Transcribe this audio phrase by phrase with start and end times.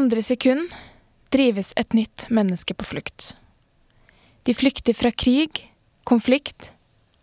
[0.00, 0.70] Andre sekund
[1.28, 3.34] drives et nytt menneske på flukt.
[4.48, 5.58] De flykter fra krig,
[6.08, 6.70] konflikt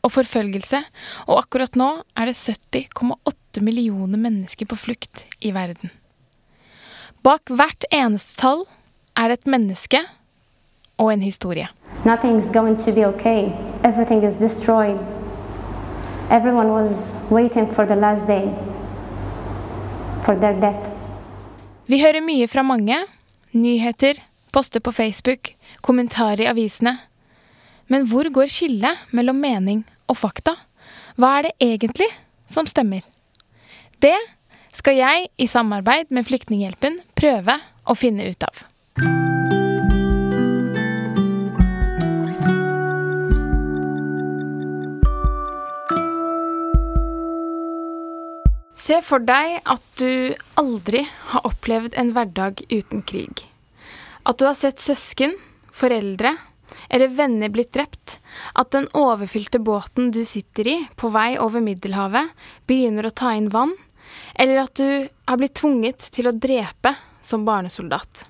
[0.06, 0.84] og forfølgelse,
[1.26, 5.90] og akkurat nå er det 70,8 millioner mennesker på flukt i verden.
[7.26, 8.62] Bak hvert eneste tall
[9.18, 10.04] er det et menneske
[11.02, 11.66] og en historie.
[12.06, 13.50] Nothing is going to be okay.
[13.82, 15.02] Everything is destroyed.
[16.30, 18.54] Everyone was waiting for the last day
[20.22, 20.97] for their death.
[21.88, 23.00] Vi hører mye fra mange.
[23.56, 24.20] Nyheter,
[24.52, 26.98] poster på Facebook, kommentarer i avisene.
[27.88, 30.58] Men hvor går skillet mellom mening og fakta?
[31.16, 32.10] Hva er det egentlig
[32.52, 33.08] som stemmer?
[34.04, 34.18] Det
[34.76, 37.56] skal jeg, i samarbeid med Flyktninghjelpen, prøve
[37.88, 38.68] å finne ut av.
[48.88, 51.02] Se for deg at du aldri
[51.34, 53.42] har opplevd en hverdag uten krig.
[54.24, 55.34] At du har sett søsken,
[55.76, 56.38] foreldre
[56.88, 58.20] eller venner blitt drept.
[58.56, 62.32] At den overfylte båten du sitter i på vei over Middelhavet,
[62.68, 63.74] begynner å ta inn vann.
[64.40, 68.24] Eller at du har blitt tvunget til å drepe som barnesoldat.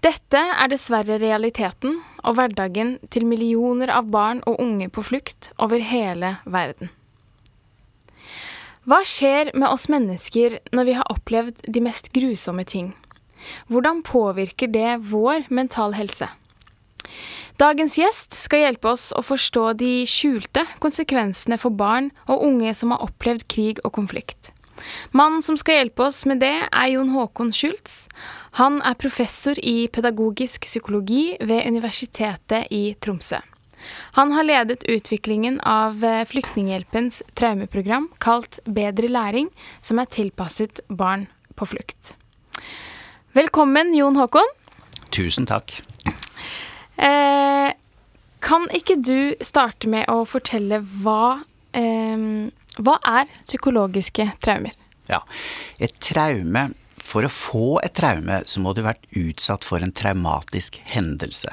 [0.00, 5.84] Dette er dessverre realiteten og hverdagen til millioner av barn og unge på flukt over
[5.84, 6.88] hele verden.
[8.90, 12.88] Hva skjer med oss mennesker når vi har opplevd de mest grusomme ting?
[13.70, 16.26] Hvordan påvirker det vår mental helse?
[17.62, 22.90] Dagens gjest skal hjelpe oss å forstå de skjulte konsekvensene for barn og unge som
[22.90, 24.50] har opplevd krig og konflikt.
[25.14, 28.08] Mannen som skal hjelpe oss med det, er Jon Håkon Schultz.
[28.58, 33.38] Han er professor i pedagogisk psykologi ved Universitetet i Tromsø.
[34.18, 41.28] Han har ledet utviklingen av eh, Flyktninghjelpens traumeprogram kalt Bedre læring, som er tilpasset barn
[41.54, 42.14] på flukt.
[43.36, 44.48] Velkommen, Jon Håkon.
[45.14, 45.76] Tusen takk.
[46.96, 47.70] Eh,
[48.40, 51.40] kan ikke du starte med å fortelle hva
[51.76, 54.76] eh, Hva er psykologiske traumer?
[55.10, 55.22] Ja,
[55.78, 56.68] Et traume
[57.00, 61.50] For å få et traume så må du ha vært utsatt for en traumatisk hendelse.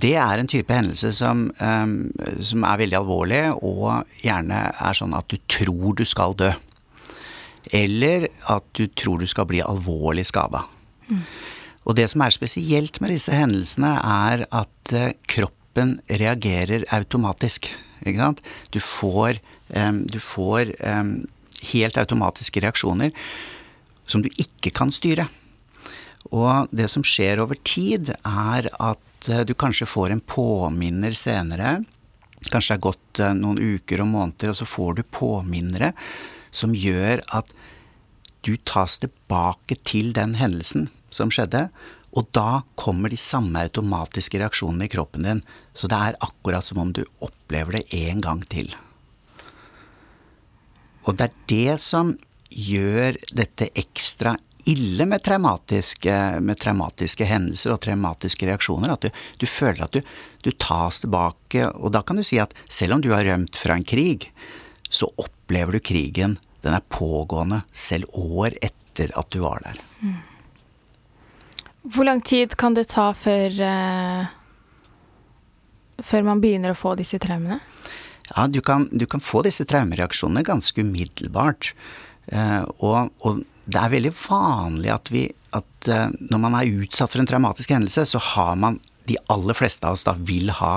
[0.00, 1.96] Det er en type hendelse som, um,
[2.40, 6.52] som, er veldig alvorlig, og gjerne er sånn at du tror du skal dø.
[7.76, 10.64] Eller at du tror du skal bli alvorlig skada.
[11.08, 11.22] Mm.
[11.82, 17.68] Og det som er spesielt med disse hendelsene, er at uh, kroppen reagerer automatisk.
[18.02, 18.42] Ikke sant?
[18.72, 19.42] Du får,
[19.76, 20.72] um, du får
[21.62, 23.12] helt automatiske reaksjoner
[24.10, 25.28] som du ikke kan styre.
[26.30, 31.82] Og det som skjer over tid, er at Eh, du kanskje får en påminner senere.
[32.50, 35.92] Kanskje det er gått eh, noen uker og måneder, og så får du påminnere
[36.52, 37.50] som gjør at
[38.42, 41.68] du tas tilbake til den hendelsen som skjedde,
[42.12, 45.44] og da kommer de samme automatiske reaksjonene i kroppen din.
[45.72, 48.74] Så det er akkurat som om du opplever det en gang til.
[51.06, 52.16] Og det er det som
[52.52, 54.34] gjør dette ekstra
[54.68, 58.94] ille med traumatiske, med traumatiske, hendelser og traumatiske reaksjoner.
[58.94, 60.02] At du, du føler at du,
[60.44, 61.66] du, tas tilbake.
[61.72, 64.30] Og da kan du si at selv om du har rømt fra en krig,
[64.92, 66.38] så opplever du krigen.
[66.62, 69.80] Den er pågående selv år etter at du var der.
[70.02, 70.20] Mm.
[71.82, 74.26] Hvor lang tid kan det ta før, uh,
[75.98, 77.58] før man begynner å få disse traumene?
[78.30, 81.72] Ja, du kan, du kan få disse traumereaksjonene ganske umiddelbart.
[82.30, 87.12] Uh, og, og det er veldig vanlig at vi at uh, når man er utsatt
[87.12, 90.76] for en traumatisk hendelse, så har man de aller fleste av oss da vil ha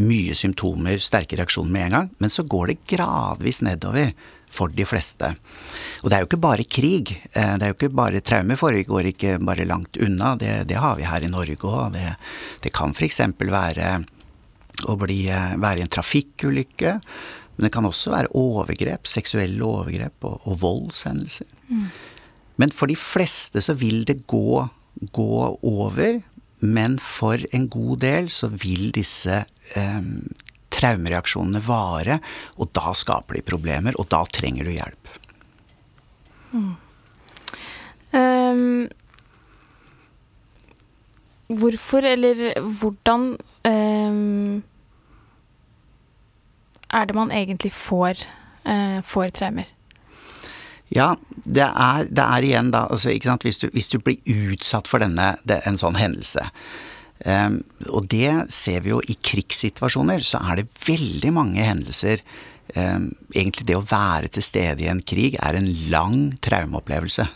[0.00, 4.14] mye symptomer, sterke reaksjoner med en gang, men så går det gradvis nedover
[4.56, 5.32] for de fleste.
[6.02, 7.12] Og det er jo ikke bare krig.
[7.32, 10.34] Eh, det er jo ikke bare traume foregår ikke bare langt unna.
[10.40, 11.96] Det, det har vi her i Norge òg.
[11.96, 12.14] Det,
[12.64, 13.20] det kan f.eks.
[13.42, 13.90] være
[14.88, 16.98] å bli, eh, være i en trafikkulykke.
[17.56, 21.50] Men det kan også være overgrep, seksuelle overgrep og, og voldshendelser.
[21.68, 21.88] Mm.
[22.56, 24.64] Men for de fleste så vil det gå,
[25.12, 26.20] gå over.
[26.64, 29.42] Men for en god del så vil disse
[29.76, 30.02] eh,
[30.76, 32.20] traumereaksjonene vare,
[32.56, 35.12] og da skaper de problemer, og da trenger du hjelp.
[36.56, 36.74] Mm.
[38.16, 38.88] Um,
[41.60, 43.28] hvorfor, eller hvordan
[43.68, 44.62] um,
[46.94, 48.24] er det man egentlig får,
[48.64, 49.75] uh, får traumer?
[50.94, 54.20] Ja, det er, det er igjen da altså, hvis, du, hvis, du, blir
[54.52, 56.44] utsatt for denne, det, en sånn hendelse
[57.26, 57.58] um,
[57.90, 62.22] Og det ser vi jo i krigssituasjoner, så er det veldig mange hendelser
[62.76, 67.26] um, Egentlig det å være til stede i en krig er en lang traumeopplevelse.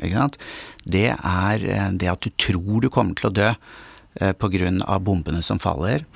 [0.00, 4.98] Det er eh, det at du tror du kommer til å dø uh, pga.
[5.04, 6.06] bombene som faller.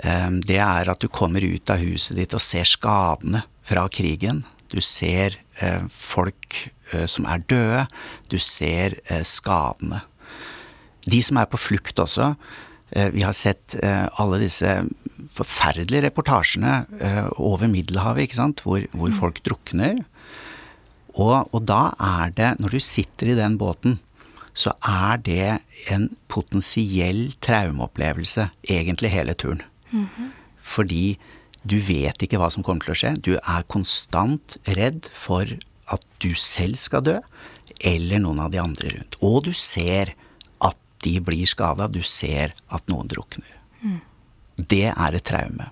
[0.00, 4.44] Um, det er at du kommer ut av huset ditt og ser skadene fra krigen.
[4.72, 5.38] Du ser
[5.90, 6.56] folk
[7.10, 7.84] som er døde.
[8.30, 8.96] Du ser
[9.26, 10.00] skadene.
[11.04, 12.32] De som er på flukt også.
[13.14, 14.76] Vi har sett alle disse
[15.34, 16.84] forferdelige reportasjene
[17.36, 18.62] over Middelhavet, ikke sant?
[18.66, 19.18] Hvor, hvor mm.
[19.18, 20.02] folk drukner.
[21.14, 23.98] Og, og, da er det, når du sitter i den båten,
[24.54, 25.58] så er det
[25.90, 29.62] en potensiell traumeopplevelse egentlig hele turen.
[29.90, 30.30] Mm -hmm.
[30.62, 31.18] Fordi
[31.64, 33.12] du vet ikke hva som kommer til å skje.
[33.24, 35.48] Du er konstant redd for
[35.92, 37.18] at du selv skal dø,
[37.84, 39.16] eller noen av de andre rundt.
[39.24, 40.12] Og du ser
[40.64, 41.88] at de blir skada.
[41.88, 43.48] Du ser at noen drukner.
[43.80, 44.00] Mm.
[44.60, 45.70] Det er et traume.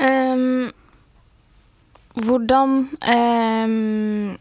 [0.00, 0.70] Um,
[2.20, 4.36] hvordan um,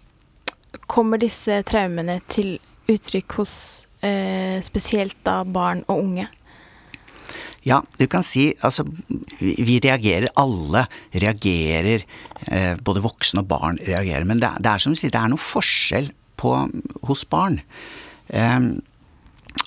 [0.87, 2.57] kommer disse traumene til
[2.89, 3.55] uttrykk hos
[4.03, 6.29] uh, spesielt da barn og unge?
[7.67, 8.85] Ja, du kan si altså
[9.39, 12.05] vi reagerer, alle reagerer,
[12.47, 14.27] eh, både voksne og barn reagerer.
[14.27, 16.53] Men det, det, er som du sier, det er noe forskjell på,
[17.09, 17.59] hos barn.
[18.29, 18.77] Um,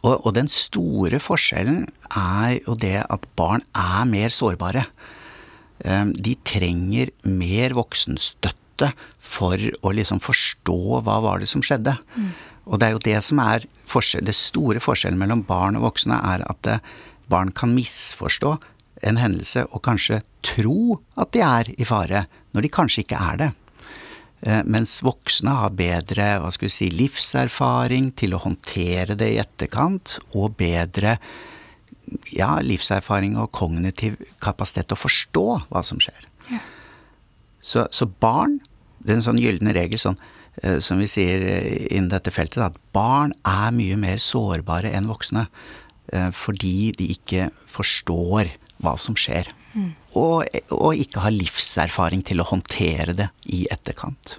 [0.03, 1.85] og, og, den store forskjellen
[2.17, 4.87] er jo det at barn er mer sårbare.
[5.85, 8.93] Ehm, de trenger mer voksenstøtte
[9.23, 11.97] for å liksom forstå hva var det som skjedde.
[12.15, 12.31] Mm.
[12.71, 13.67] Og det er jo det som er
[14.23, 16.93] det store forskjellen mellom barn og voksne, er at eh,
[17.33, 18.57] barn kan misforstå
[19.03, 23.41] en hendelse og kanskje tro at de er i fare, når de kanskje ikke er
[23.41, 23.51] det.
[24.43, 29.41] Eh, mens voksne har bedre hva skal vi si, livserfaring til å håndtere det i
[29.43, 31.19] etterkant, og bedre
[32.35, 36.27] ja, livserfaring og kognitiv kapasitet til å forstå hva som skjer.
[36.51, 36.63] Ja.
[37.63, 38.59] Så, så, barn
[38.99, 40.19] Det er en sånn gyllen regel sånn,
[40.63, 45.09] uh, som vi sier uh, innen dette feltet, at barn er mye mer sårbare enn
[45.11, 45.49] voksne.
[46.13, 49.49] Uh, fordi de ikke forstår hva som skjer.
[49.73, 49.93] Mm.
[50.21, 54.37] Og, og, ikke har livserfaring til å håndtere det i etterkant.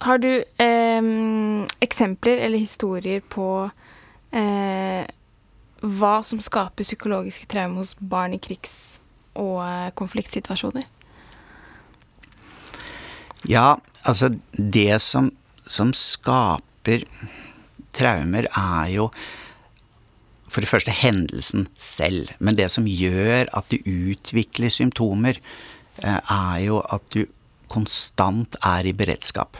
[0.00, 0.30] Har du
[1.84, 3.48] eksempler eller historier på
[4.32, 5.02] eh,
[5.80, 9.00] hva som skaper psykologiske traumer hos barn i krigs-
[9.34, 10.86] og eh, konfliktsituasjoner?
[13.48, 15.30] Ja, altså det som,
[15.66, 17.04] som skaper
[17.96, 19.10] traumer, er jo
[20.50, 22.32] for det første hendelsen selv.
[22.42, 25.38] Men det som gjør at du utvikler symptomer,
[26.02, 27.24] eh, er jo at du
[27.70, 29.56] konstant er i beredskap.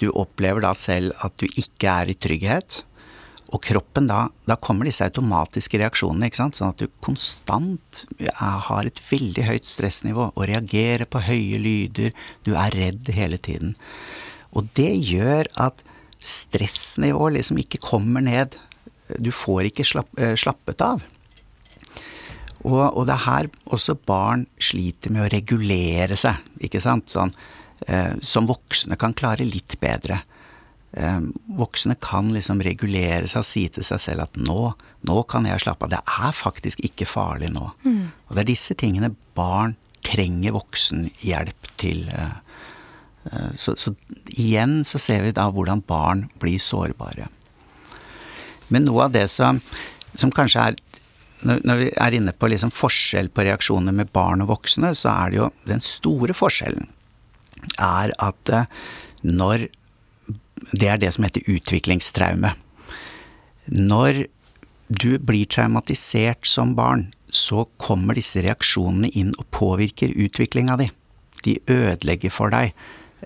[0.00, 2.82] Du opplever da selv at du ikke er i trygghet.
[3.48, 6.58] Og kroppen da, da kommer disse automatiske reaksjonene, ikke sant.
[6.58, 12.12] Sånn at du konstant har et veldig høyt stressnivå og reagerer på høye lyder.
[12.44, 13.74] Du er redd hele tiden.
[14.52, 15.80] Og det gjør at
[16.24, 18.58] stressnivået liksom ikke kommer ned.
[19.16, 21.04] Du får ikke slapp, eh, slappet av.
[22.66, 27.08] Og, og, det er her også barn sliter med å regulere seg, ikke sant.
[27.12, 27.32] Sånn,
[27.86, 30.22] eh, som voksne kan klare litt bedre.
[30.92, 31.20] Eh,
[31.58, 34.72] voksne kan liksom regulere seg og si til seg selv at nå,
[35.06, 35.92] nå kan jeg slappe av.
[35.92, 37.70] Det er faktisk ikke farlig nå.
[37.84, 38.08] Mm.
[38.28, 39.76] Og det er disse tingene barn
[40.08, 42.06] trenger voksenhjelp til.
[42.08, 42.36] Eh,
[43.30, 43.94] eh, så, så,
[44.32, 47.28] igjen så ser vi da hvordan barn blir sårbare.
[48.74, 49.62] Men noe av det som,
[50.18, 50.78] som kanskje er
[51.38, 55.30] når vi er inne på liksom forskjell på reaksjoner med barn og voksne, så er
[55.30, 56.88] det jo den store forskjellen
[57.82, 58.50] er at
[59.22, 59.68] når
[60.74, 62.52] det er det som heter utviklingstraume.
[63.70, 64.24] Når
[64.88, 70.88] du blir traumatisert som barn, så kommer disse reaksjonene inn og påvirker utviklinga di.
[71.44, 72.72] De ødelegger for deg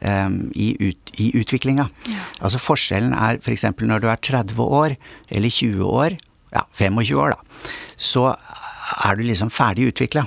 [0.01, 1.85] i, ut, i, utviklinga.
[2.11, 2.27] Ja.
[2.41, 3.67] Altså forskjellen er f.eks.
[3.79, 4.97] når du er 30 år,
[5.29, 6.17] eller 20 år,
[6.53, 8.31] ja 25 år, da, så
[9.03, 10.25] er du liksom ferdig utvikla.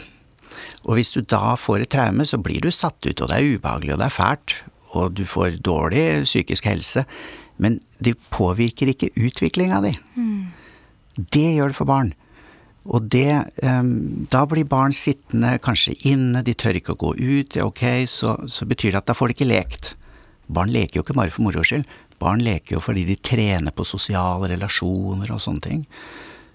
[0.85, 3.57] Og hvis du da får et traume, så blir du satt ut, og det er
[3.57, 4.55] ubehagelig, og det er fælt,
[4.95, 7.05] og du får dårlig psykisk helse,
[7.57, 9.93] men det påvirker ikke utviklinga di.
[10.15, 10.53] Mm.
[11.33, 12.13] Det gjør det for barn.
[12.85, 13.31] Og det
[13.65, 17.57] um, Da blir barn sittende kanskje inne, de tør ikke å gå ut.
[17.63, 19.93] Ok, så, så betyr det at da får de ikke lekt.
[20.47, 21.87] Barn leker jo ikke bare for moro skyld.
[22.21, 25.85] Barn leker jo fordi de trener på sosiale relasjoner og sånne ting.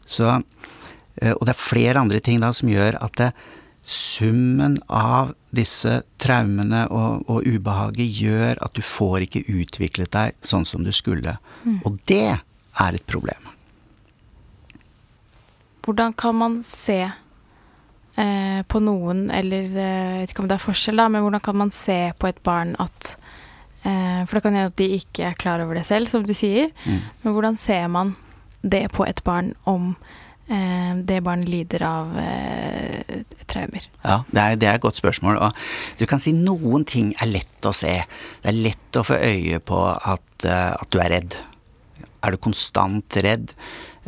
[0.06, 3.32] Så, uh, og det er flere andre ting da som gjør at det,
[3.90, 10.66] summen av disse traumene og, og, ubehaget gjør at du får ikke utviklet deg sånn
[10.68, 11.38] som du skulle.
[11.64, 11.80] Mm.
[11.88, 13.49] Og det er et problem.
[15.90, 20.64] Hvordan kan man se eh, på noen, eller eh, jeg vet ikke om det er
[20.68, 23.16] forskjell, da, men hvordan kan man se på et barn at
[23.82, 26.34] Eh, for det kan hende at de ikke er klar over det selv, som du
[26.36, 26.68] sier.
[26.84, 27.00] Mm.
[27.22, 28.14] Men hvordan ser man
[28.60, 29.94] det på et barn om
[30.52, 33.86] eh, det barnet lider av eh, traumer?
[34.04, 35.40] Ja, det er, det er et godt spørsmål.
[35.40, 38.02] Og du kan si noen ting er lett å se.
[38.42, 41.38] Det er lett å få øye på at, eh, at du er redd.
[42.20, 43.54] Er du konstant redd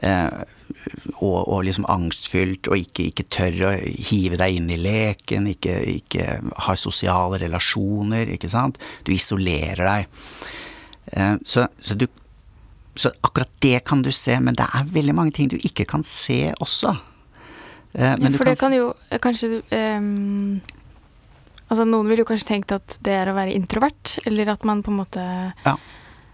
[0.05, 0.43] eh,
[1.21, 5.77] og, og liksom angstfylt og ikke, ikke tør å hive deg inn i leken, ikke,
[5.99, 6.27] ikke
[6.67, 8.81] har sosiale relasjoner, ikke sant.
[9.07, 10.27] Du isolerer deg.
[11.13, 12.09] Eh, så, så du
[12.95, 16.05] så akkurat det kan du se, men det er veldig mange ting du ikke kan
[16.05, 16.93] se også.
[17.93, 19.59] Men Ja, for det kan jo eh, kanskje
[20.01, 20.63] um,
[21.69, 24.81] Altså, noen ville jo kanskje tenkt at det er å være introvert, eller at man
[24.85, 25.25] på en måte
[25.65, 25.77] Ja.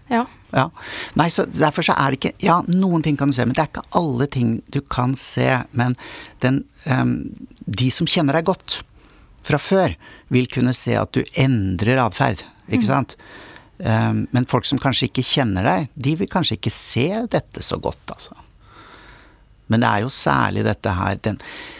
[0.09, 0.25] Ja.
[0.51, 0.65] Ja.
[1.19, 3.61] Nei, så derfor så er det ikke Ja, noen ting kan du se, men det
[3.63, 5.61] er ikke alle ting du kan se.
[5.77, 5.97] Men
[6.43, 7.29] den um,
[7.65, 8.79] De som kjenner deg godt
[9.45, 9.95] fra før,
[10.29, 13.15] vil kunne se at du endrer atferd, ikke sant?
[13.79, 17.79] Um, men folk som kanskje ikke kjenner deg, de vil kanskje ikke se dette så
[17.81, 18.35] godt, altså.
[19.69, 21.39] Men det er jo særlig dette her den,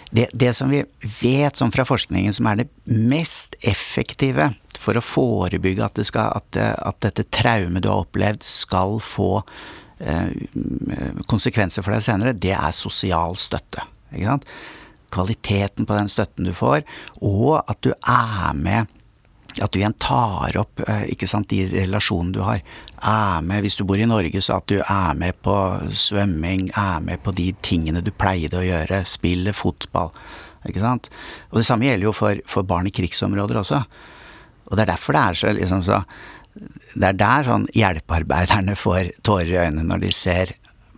[0.09, 0.83] det, det som vi
[1.21, 6.57] vet fra forskningen som er det mest effektive for å forebygge at, det skal, at,
[6.57, 9.43] at dette traumet du har opplevd, skal få
[10.01, 10.31] eh,
[11.29, 13.85] konsekvenser for deg senere, det er sosial støtte.
[15.13, 16.81] Kvaliteten på den støtten du får,
[17.21, 18.98] og at du er med
[19.63, 22.61] at du igjen tar opp eh, sant, de relasjonene du har.
[22.99, 25.55] Er med, hvis du bor i Norge, så at du er med på
[25.91, 29.03] svømming, er med på de tingene du pleide å gjøre.
[29.07, 30.13] Spille fotball.
[30.67, 31.09] Ikke sant.
[31.51, 33.83] Og det samme gjelder jo for, for barn i krigsområder også.
[34.69, 36.03] Og det er derfor det er så liksom så
[36.93, 40.51] Det er der sånn hjelpearbeiderne får tårer i øynene når de ser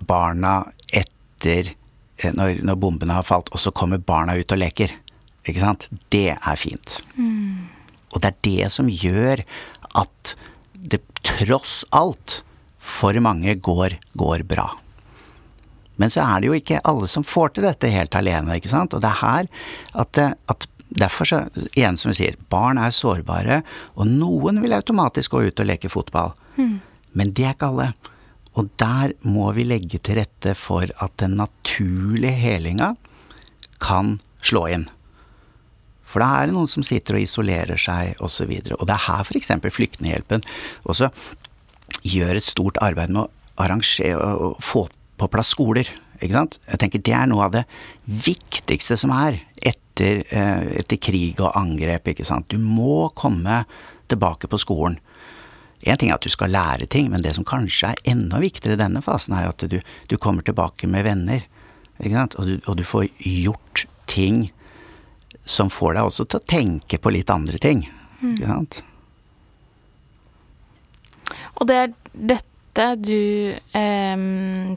[0.08, 1.74] barna etter
[2.18, 4.96] eh, når, når bombene har falt, og så kommer barna ut og leker.
[5.46, 5.88] Ikke sant.
[6.10, 6.98] Det er fint.
[8.14, 9.44] Og det er det som gjør
[9.96, 10.36] at
[10.74, 12.42] det tross alt
[12.82, 14.70] for mange går, går bra.
[16.02, 18.96] Men så er det jo ikke alle som får til dette helt alene, ikke sant.
[18.98, 19.48] Og det er her
[19.94, 21.38] at, det- at Derfor så,
[21.72, 23.62] igjen som vi sier, barn er sårbare,
[23.96, 26.34] og noen vil automatisk gå ut og leke fotball.
[27.16, 27.86] Men det er ikke alle.
[28.60, 32.90] Og der må vi legge til rette for at den naturlige helinga
[33.80, 34.90] kan slå inn.
[36.12, 38.52] For da er det noen som sitter og isolerer seg, osv.
[38.52, 39.54] Og, så og det er her f.eks.
[39.72, 40.44] Flyktninghjelpen
[40.84, 41.12] også
[42.08, 43.30] gjør et stort arbeid med å
[43.62, 44.88] arrangere og få
[45.22, 45.90] på plass skoler.
[46.22, 46.58] Ikke sant?
[46.70, 47.64] Jeg tenker Det er noe av det
[48.06, 52.08] viktigste som er etter, eh, etter krig og angrep.
[52.08, 52.50] ikke sant?
[52.50, 53.66] Du må komme
[54.08, 55.00] tilbake på skolen.
[55.84, 58.78] En ting er at du skal lære ting, men det som kanskje er enda viktigere
[58.78, 61.42] i denne fasen, er at du, du kommer tilbake med venner.
[62.00, 62.36] Ikke sant?
[62.38, 64.52] Og, du, og du får gjort ting
[65.46, 67.84] som får deg også til å tenke på litt andre ting.
[68.22, 68.82] Ikke sant?
[71.60, 74.22] Og det er dette du eh,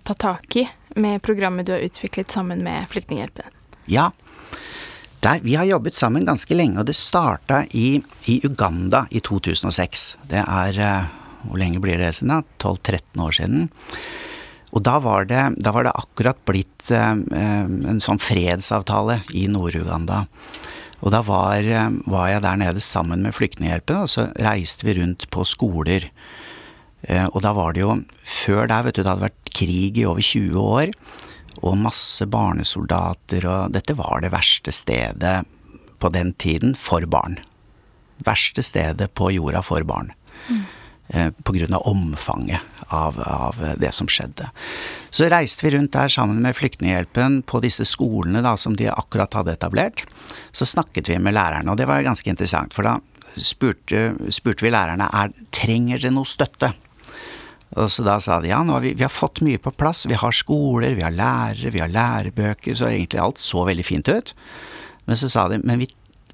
[0.05, 0.65] tar tak i
[0.99, 3.51] med programmet du har utviklet sammen med Flyktninghjelpen.
[3.91, 4.11] Ja.
[5.25, 10.05] Der, vi har jobbet sammen ganske lenge, og det starta i, i Uganda i 2006.
[10.29, 11.13] Det er eh,
[11.45, 12.33] Hvor lenge blir det siden?
[12.33, 12.43] da?
[12.61, 13.69] 12-13 år siden.
[14.75, 19.47] Og da var det, da var det akkurat blitt eh, eh, en sånn fredsavtale i
[19.51, 20.25] Nord-Uganda.
[21.05, 24.97] Og da var, eh, var jeg der nede sammen med Flyktninghjelpen, og så reiste vi
[24.99, 26.11] rundt på skoler.
[27.05, 30.25] Og da var det jo Før der, vet du, det hadde vært krig i over
[30.25, 30.93] 20 år.
[31.61, 35.43] Og masse barnesoldater, og dette var det verste stedet
[36.01, 37.37] på den tiden for barn.
[38.25, 40.15] Verste stedet på jorda for barn.
[40.49, 40.65] Eh,
[41.05, 44.49] Grunn av omfanget av, av det som skjedde.
[45.13, 49.37] Så reiste vi rundt der sammen med Flyktninghjelpen på disse skolene da, som de akkurat
[49.37, 50.05] hadde etablert.
[50.53, 52.75] Så snakket vi med lærerne, og det var ganske interessant.
[52.77, 52.97] For da
[53.37, 56.73] spurte, spurte vi lærerne er, trenger dere noe støtte.
[57.75, 60.05] Og så da sa de ja, nå har vi, vi har fått mye på plass.
[60.07, 64.11] Vi har skoler, vi har lærere, vi har lærebøker, så egentlig alt så veldig fint
[64.13, 64.35] ut.
[65.09, 65.89] Men så sa de men vi,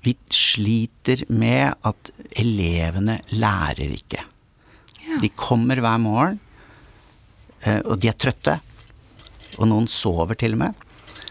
[0.05, 4.27] vi sliter med at elevene lærer ikke.
[5.19, 6.39] De kommer hver morgen,
[7.65, 8.61] eh, og de er trøtte.
[9.59, 10.87] Og noen sover til og med.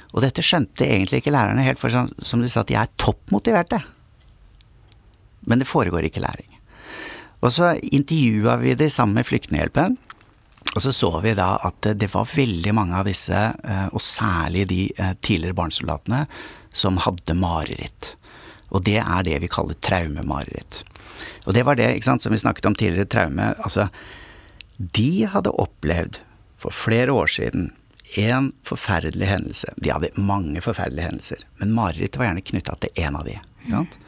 [0.09, 2.91] Og dette skjønte egentlig ikke lærerne helt, for sånn, som de sa, at de er
[3.00, 3.81] toppmotiverte.
[5.50, 6.50] Men det foregår ikke læring.
[7.39, 9.98] Og så intervjua vi de sammen med Flyktninghjelpen.
[10.75, 14.67] Og så så vi da at det var veldig mange av disse, eh, og særlig
[14.69, 16.25] de eh, tidligere barnesoldatene,
[16.75, 18.13] som hadde mareritt.
[18.69, 20.83] Og det er det vi kaller traumemareritt.
[21.45, 23.51] Og det var det, ikke sant, som vi snakket om tidligere, traume.
[23.63, 23.89] Altså,
[24.79, 26.21] de hadde opplevd
[26.59, 27.69] for flere år siden
[28.17, 29.73] en forferdelig hendelse.
[29.77, 33.35] De hadde mange forferdelige hendelser, men marerittet var gjerne knytta til én av de.
[33.61, 33.99] Ikke sant?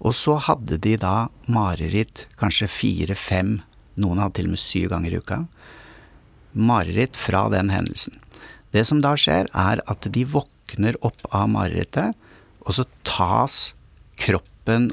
[0.00, 3.58] Og så hadde de da mareritt kanskje fire-fem,
[4.00, 5.42] noen hadde til og med syv ganger i uka.
[6.56, 8.16] Mareritt fra den hendelsen.
[8.72, 12.16] Det som da skjer, er at de våkner opp av marerittet,
[12.64, 13.74] og så tas
[14.20, 14.48] kroppen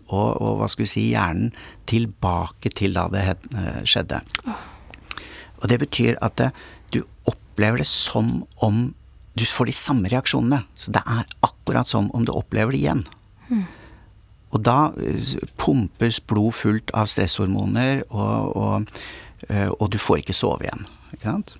[0.07, 1.51] og, og hva skal vi si, hjernen
[1.89, 4.21] tilbake til da det eh, skjedde.
[5.57, 6.51] Og det betyr at det,
[6.93, 8.89] du opplever det som om
[9.37, 10.63] du får de samme reaksjonene.
[10.75, 13.03] Så det er akkurat som om du opplever det igjen.
[13.49, 13.65] Mm.
[14.55, 18.99] Og da eh, pumpes blod fullt av stresshormoner, og, og,
[19.49, 20.87] eh, og du får ikke sove igjen.
[21.13, 21.55] Ikke sant?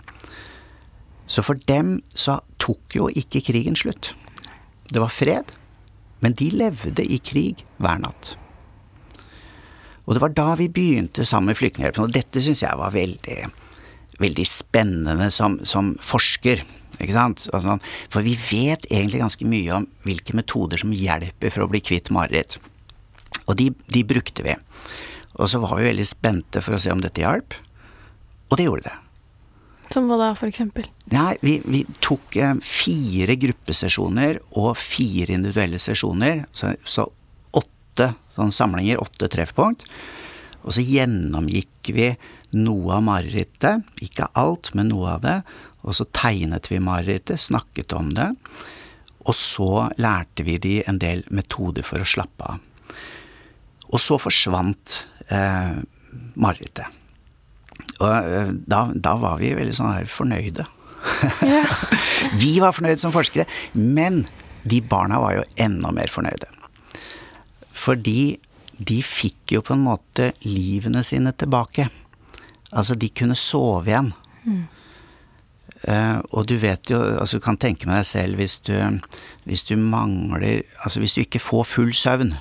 [1.27, 4.13] Så for dem så tok jo ikke krigen slutt.
[4.88, 5.51] Det var fred,
[6.24, 8.36] men de levde i krig hver natt.
[10.07, 13.38] Og det var da vi begynte sammen med Flyktninghjelpen, og dette syns jeg var veldig,
[14.24, 16.63] veldig spennende som, som forsker.
[16.97, 17.43] Ikke sant?
[17.53, 17.75] Altså,
[18.13, 22.12] for vi vet egentlig ganske mye om hvilke metoder som hjelper for å bli kvitt
[22.15, 22.55] mareritt.
[23.47, 24.55] Og de, de, brukte vi.
[25.38, 27.55] Og så var vi veldig spente for å se om dette hjalp.
[28.47, 28.95] Og det gjorde det.
[29.94, 30.88] Som hva da, eksempel?
[31.13, 36.44] Nei, vi, vi tok eh, fire gruppesesjoner og fire individuelle sesjoner.
[36.51, 37.08] Så, så
[37.56, 39.88] åtte sånn samlinger, åtte treffpunkt.
[40.67, 42.12] Og så gjennomgikk vi
[42.58, 43.88] noe av marerittet.
[44.03, 45.38] Ikke alt, men noe av det.
[45.88, 48.34] Og så tegnet vi marerittet, snakket om det.
[49.27, 52.63] Og så lærte vi de en del metoder for å slappe av.
[53.88, 55.01] Og så forsvant
[55.32, 55.77] eh,
[56.36, 56.91] marerittet.
[57.98, 60.68] Og eh, da, da, var vi veldig sånn her fornøyde.
[61.46, 61.63] Ja.
[62.42, 64.25] vi var fornøyde som forskere, men
[64.68, 66.50] de barna var jo enda mer fornøyde.
[67.77, 68.38] Fordi
[68.77, 71.88] de fikk jo på en måte livene sine tilbake.
[72.72, 74.12] Altså, de kunne sove igjen.
[74.46, 74.66] Mm.
[75.88, 78.74] Uh, og du vet jo, altså du kan tenke med deg selv hvis du,
[79.46, 82.31] hvis du mangler Altså hvis du ikke får full søvn,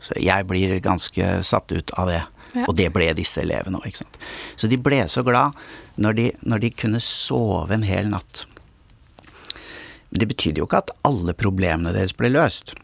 [0.00, 2.22] så jeg blir ganske satt ut av det.
[2.66, 4.00] Og det ble disse elevene òg.
[4.58, 5.58] Så de ble så glad
[6.00, 8.44] når de, når de kunne sove en hel natt.
[10.10, 12.74] Men det betydde jo ikke at alle problemene deres ble løst.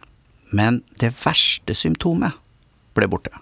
[0.54, 2.38] Men det verste symptomet
[2.94, 3.34] ble borte.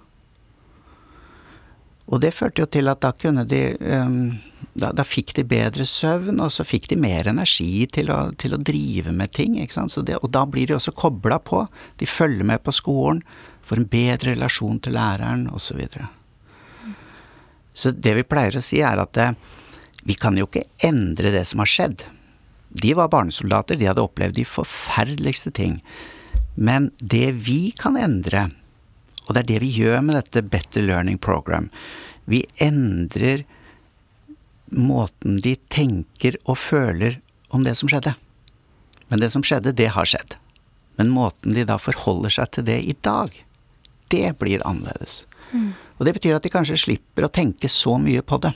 [2.13, 4.35] Og det førte jo til at da kunne de um,
[4.75, 8.57] da, da, fikk de bedre søvn, og så fikk de mer energi til å, til
[8.57, 9.57] å drive med ting.
[9.61, 9.97] ikke sant?
[10.07, 11.65] Det, og da blir de også kobla på.
[12.01, 13.23] De følger med på skolen,
[13.65, 15.67] får en bedre relasjon til læreren, osv.
[15.67, 16.09] Så, videre.
[17.75, 19.37] så det vi pleier å si, er at eh,
[20.05, 22.05] vi kan jo ikke endre det som har skjedd.
[22.75, 25.79] De var barnesoldater, de hadde opplevd de forferdeligste ting.
[26.55, 28.49] Men det vi kan endre,
[29.27, 31.71] og det er det vi gjør med dette Better Learning Program,
[32.29, 33.45] vi endrer
[34.75, 37.21] måten de tenker og føler
[37.55, 38.15] om det som skjedde.
[39.09, 40.37] Men det som skjedde, det har skjedd.
[40.99, 43.33] Men måten de da forholder seg til det i dag,
[44.13, 45.25] det blir annerledes.
[45.53, 45.73] Mm.
[45.99, 48.53] Og det betyr at de kanskje slipper å tenke så mye på det.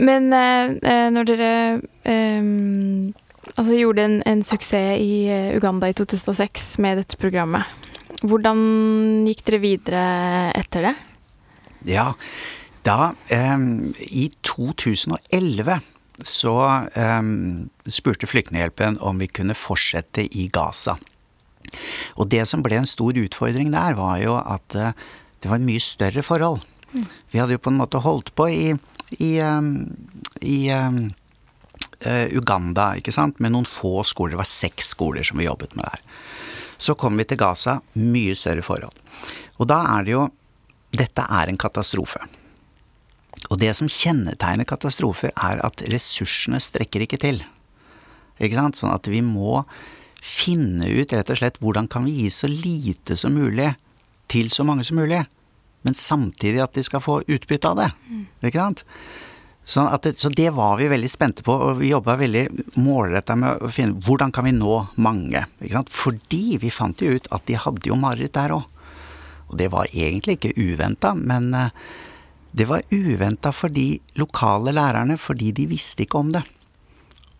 [0.00, 1.50] Men eh, eh når dere
[2.02, 2.48] eh,
[3.54, 7.68] altså gjorde en, en, suksess i eh, Uganda i 2006 med dette programmet,
[8.24, 8.58] hvordan
[9.28, 10.04] gikk dere videre
[10.56, 10.94] etter det?
[11.94, 12.12] Ja,
[12.84, 13.58] da eh,
[14.10, 15.80] I 2011
[16.24, 16.56] så
[16.94, 17.22] eh,
[17.90, 20.96] spurte Flyktninghjelpen om vi kunne fortsette i Gaza.
[22.18, 24.92] Og det som ble en stor utfordring der, var jo at uh,
[25.40, 26.62] det var et mye større forhold.
[26.94, 27.06] Mm.
[27.32, 28.64] Vi hadde jo på en måte holdt på i,
[29.18, 29.74] i, um,
[30.40, 31.00] i um,
[32.06, 34.34] uh, Uganda, ikke sant, med noen få skoler.
[34.34, 36.04] Det var seks skoler som vi jobbet med der.
[36.78, 38.96] Så kom vi til Gaza, mye større forhold.
[39.58, 40.30] Og da er det jo
[40.94, 42.20] Dette er en katastrofe.
[43.50, 47.40] Og det som kjennetegner katastrofer, er at ressursene strekker ikke til.
[48.38, 48.78] Ikke sant?
[48.78, 49.64] Sånn at vi må
[50.24, 53.74] finne ut rett og slett hvordan kan vi gi så lite som mulig
[54.32, 55.20] til så mange som mulig,
[55.84, 57.90] men samtidig at de skal få utbytte av det.
[58.08, 58.26] Mm.
[58.48, 58.84] Ikke sant?
[59.64, 62.44] Så det, så det, var vi veldig spente på, og vi jobba veldig
[62.84, 65.46] målretta med å finne hvordan kan vi nå mange.
[65.60, 65.92] Ikke sant?
[65.92, 68.66] Fordi vi fant jo ut at de hadde jo mareritt der òg.
[69.48, 71.72] Og det var egentlig ikke uventa, men eh,
[72.56, 76.44] det var uventa for de lokale lærerne fordi de visste ikke om det.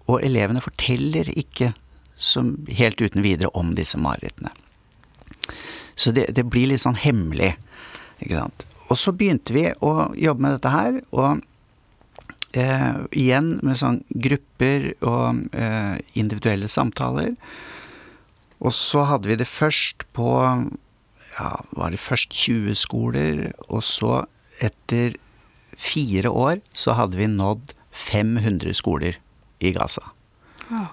[0.09, 1.73] Og elevene forteller ikke
[2.17, 4.53] som helt uten videre om disse marerittene.
[5.95, 7.55] Så det, det, blir litt sånn hemmelig,
[8.23, 8.67] ikke sant.
[8.91, 11.45] Og så begynte vi å jobbe med dette her, og
[12.59, 17.35] eh, igjen med sånn grupper og eh, individuelle samtaler.
[18.65, 20.31] Og så hadde vi det først på
[21.35, 24.25] ja, var det først 20 skoler, og så
[24.63, 25.17] etter
[25.75, 29.19] fire år så hadde vi nådd 500 skoler
[29.59, 30.13] i Gaza.
[30.71, 30.87] Ja.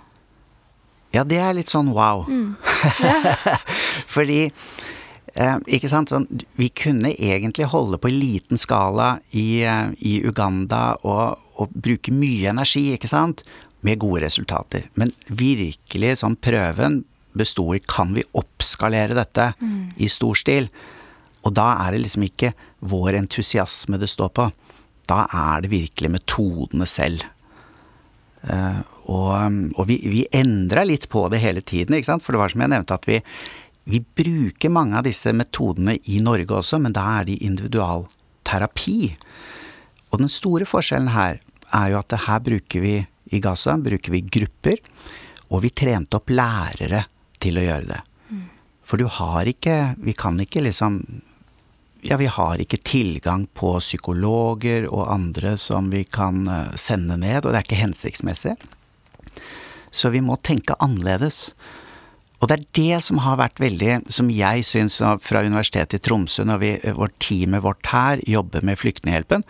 [1.11, 2.23] Ja, det er litt sånn wow.
[2.29, 2.55] Mm.
[3.03, 3.67] Yeah.
[4.15, 4.45] Fordi
[5.31, 6.11] Eh, ikke sant?
[6.11, 6.27] Sånn,
[6.59, 12.11] vi kunne egentlig holde på i liten skala i, eh, i Uganda og, og, bruke
[12.11, 13.45] mye energi, ikke sant?
[13.81, 14.89] Med gode resultater.
[14.99, 17.01] Men virkelig sånn prøven
[17.37, 19.95] besto i kan vi oppskalere dette mm.
[20.03, 20.67] i stor stil?
[21.47, 22.51] Og da er det liksom ikke
[22.91, 24.49] vår entusiasme det står på.
[25.09, 27.23] Da er det virkelig metodene selv.
[28.45, 32.25] Uh, og, og, vi, vi endra litt på det hele tiden, ikke sant?
[32.25, 33.19] For det var som jeg nevnte, at vi,
[33.91, 38.99] vi bruker mange av disse metodene i Norge også, men da er de individualterapi.
[40.11, 42.95] Og den store forskjellen her er jo at her bruker vi
[43.31, 44.79] i Gaza bruker vi grupper,
[45.51, 47.05] og vi trente opp lærere
[47.41, 48.01] til å gjøre det.
[48.83, 50.99] For du har ikke Vi kan ikke liksom
[52.01, 57.45] ja, vi har ikke tilgang på psykologer og andre som vi kan eh, sende ned,
[57.45, 58.55] og det er ikke hensiktsmessig.
[59.91, 61.51] Så vi må tenke annerledes.
[62.41, 66.45] Og det er det som har vært veldig, som jeg syns fra Universitetet i Tromsø,
[66.47, 69.45] når vi, vårt teamet vårt her jobber med Flyktninghjelpen,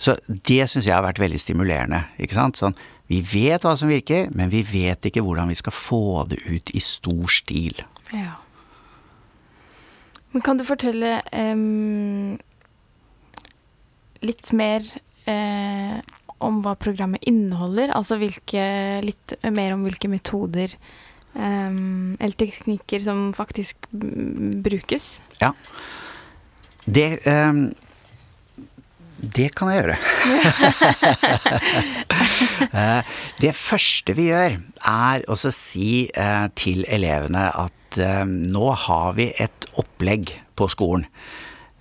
[0.00, 2.00] så det syns jeg har vært veldig stimulerende.
[2.18, 2.58] ikke sant?
[2.60, 2.78] Sånn,
[3.12, 6.72] vi vet hva som virker, men vi vet ikke hvordan vi skal få det ut
[6.72, 7.84] i stor stil.
[8.14, 8.38] Ja.
[10.32, 12.34] Men kan du fortelle um,
[14.24, 14.82] litt mer
[15.28, 16.00] uh,
[16.46, 17.92] om hva programmet inneholder?
[17.96, 18.64] Altså hvilke,
[19.04, 20.72] litt mer om hvilke metoder
[21.32, 25.18] um, eller teknikker som faktisk brukes?
[25.40, 25.54] Ja.
[26.84, 27.66] Det um,
[29.24, 29.98] det kan jeg gjøre.
[32.74, 33.06] Eh,
[33.38, 34.56] det første vi gjør,
[34.90, 41.04] er å si eh, til elevene at eh, nå har vi et opplegg på skolen.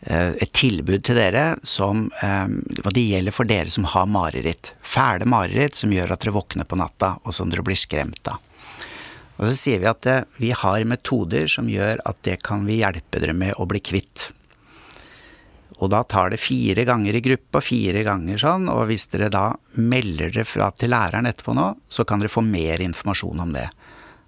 [0.04, 4.74] Et tilbud til dere som Det gjelder for dere som har mareritt.
[4.84, 8.42] Fæle mareritt som gjør at dere våkner på natta, og som dere blir skremt av.
[9.40, 13.22] Og så sier vi at vi har metoder som gjør at det kan vi hjelpe
[13.24, 14.28] dere med å bli kvitt.
[15.82, 19.50] Og da tar det fire ganger i gruppa, fire ganger sånn, og hvis dere da
[19.80, 23.66] melder dere fra til læreren etterpå nå, så kan dere få mer informasjon om det.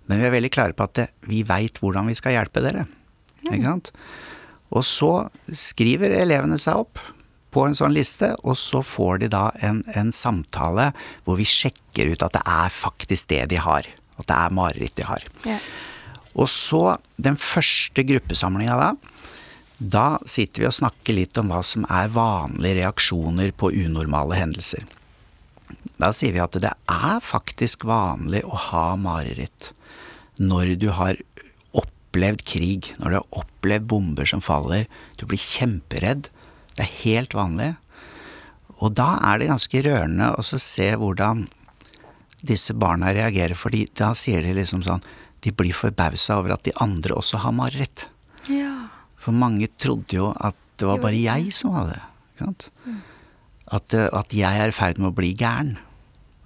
[0.10, 2.88] Men vi er veldig klare på at vi veit hvordan vi skal hjelpe dere.
[3.46, 3.92] Ikke sant?
[4.73, 5.12] Og så
[5.54, 7.01] skriver elevene seg opp
[7.56, 10.89] på en sånn liste, og så får de da en, en samtale
[11.23, 13.88] hvor vi sjekker ut at det er faktisk det de har.
[14.19, 15.23] At det er mareritt de har.
[15.47, 15.60] Ja.
[16.36, 18.89] Og så, den første gruppesamlinga da,
[19.80, 24.84] da sitter vi og snakker litt om hva som er vanlige reaksjoner på unormale hendelser.
[25.99, 29.71] Da sier vi at det er faktisk vanlig å ha mareritt
[30.36, 31.19] når du har
[32.15, 34.88] opplevd krig, når du har opplevd bomber som faller.
[35.19, 36.30] Du blir kjemperedd.
[36.75, 37.75] Det er helt vanlig.
[38.80, 41.45] Og da er det ganske rørende å se hvordan
[42.45, 45.04] disse barna reagerer, for da sier de liksom sånn
[45.45, 48.08] De blir forbausa over at de andre også har mareritt.
[48.49, 48.89] Ja.
[49.15, 52.71] For mange trodde jo at det var bare jeg som hadde det.
[52.82, 52.95] Mm.
[53.78, 55.75] At, eh, at, jeg er i ferd med å bli gæren.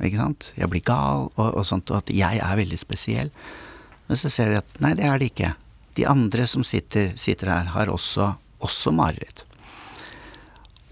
[0.03, 0.49] Ikke sant?
[0.60, 3.32] Jeg blir gal og, og, sånt, og at jeg er veldig spesiell.
[4.10, 5.54] Men så ser de at nei, det er det ikke.
[6.00, 8.34] De andre som sitter, sitter her, har også,
[8.65, 9.45] også mareritt.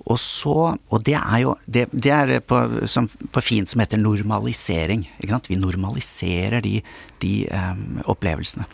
[0.08, 4.00] Og så Og det er jo Det, det er på, som, på, fint som heter
[4.00, 5.08] normalisering.
[5.20, 5.50] Ikke sant?
[5.50, 6.82] Vi normaliserer de,
[7.20, 8.68] de um, opplevelsene.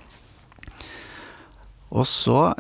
[1.94, 2.54] Og så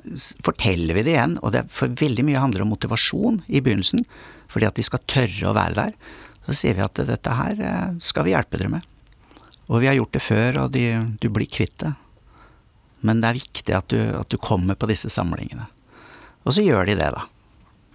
[0.45, 4.03] forteller vi det igjen, og det for veldig mye handler om motivasjon i begynnelsen,
[4.45, 5.95] fordi at de skal tørre å være der.
[6.45, 8.92] Så sier vi at dette her eh, skal vi hjelpe dere med.
[9.71, 10.87] Og vi har gjort det før, og de,
[11.21, 11.93] du blir kvitt det.
[13.03, 15.67] Men det er viktig at du, at du kommer på disse samlingene.
[16.43, 17.23] Og så gjør de det, da.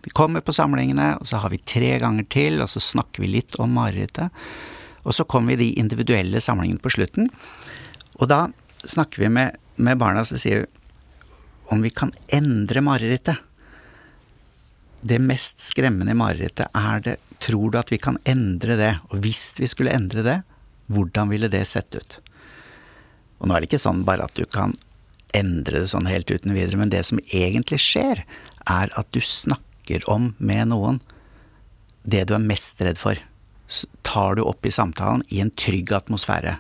[0.05, 3.33] Vi kommer på samlingene, og så har vi tre ganger til, og så snakker vi
[3.35, 4.33] litt om marerittet.
[5.05, 7.29] Og så kommer vi i de individuelle samlingene på slutten.
[8.19, 8.47] Og da
[8.85, 10.69] snakker vi med, med barna, så sier vi
[11.69, 13.45] om vi kan endre marerittet.
[15.01, 18.95] Det mest skremmende i marerittet er det Tror du at vi kan endre det?
[19.13, 20.39] Og hvis vi skulle endre det,
[20.93, 22.19] hvordan ville det sett ut?
[23.39, 24.75] Og nå er det ikke sånn bare at du kan
[25.37, 28.25] endre det sånn helt uten videre, men det som egentlig skjer,
[28.69, 31.01] er at du snakker om med noen
[32.09, 33.21] det du er mest redd for.
[34.07, 36.57] Tar du opp i samtalen i en trygg atmosfære.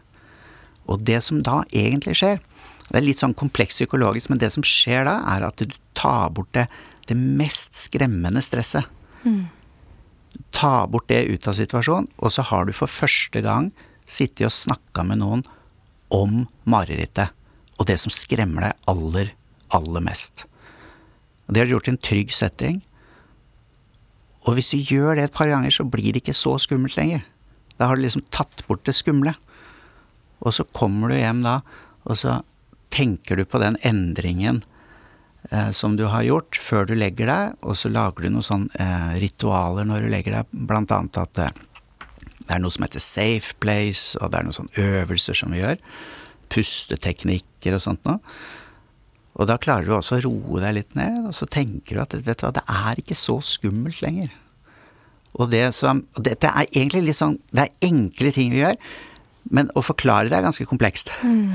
[0.88, 2.40] Og det som da egentlig skjer,
[2.88, 6.32] det er litt sånn komplekst psykologisk, men det som skjer da, er at du tar
[6.36, 6.66] bort det,
[7.08, 8.88] det mest skremmende stresset.
[9.24, 9.48] Mm.
[10.56, 13.70] Ta bort det ut av situasjonen, og så har du for første gang
[14.08, 15.44] sittet og snakka med noen
[16.14, 17.34] om marerittet,
[17.78, 19.32] og det som skremmer deg aller,
[19.76, 20.46] aller mest.
[21.48, 22.80] Det har du gjort i en trygg setting.
[24.48, 27.24] Og hvis du gjør det et par ganger, så blir det ikke så skummelt lenger.
[27.78, 29.34] Da har du liksom tatt bort det skumle.
[30.44, 31.60] Og så kommer du hjem da,
[32.08, 32.40] og så
[32.94, 34.62] tenker du på den endringen
[35.50, 38.80] eh, som du har gjort før du legger deg, og så lager du noen sånne
[38.80, 41.58] eh, ritualer når du legger deg, blant annet at eh,
[42.48, 45.60] det er noe som heter safe place, og det er noen sånne øvelser som vi
[45.60, 45.76] gjør.
[46.48, 48.22] Pusteteknikker og sånt noe.
[49.38, 52.16] Og da klarer du også å roe deg litt ned, og så tenker du at
[52.16, 54.32] vet du hva, det er ikke så skummelt lenger.
[55.38, 58.78] Og det som Dette er egentlig litt sånn Det er enkle ting vi gjør,
[59.54, 61.12] men å forklare det er ganske komplekst.
[61.28, 61.52] Mm.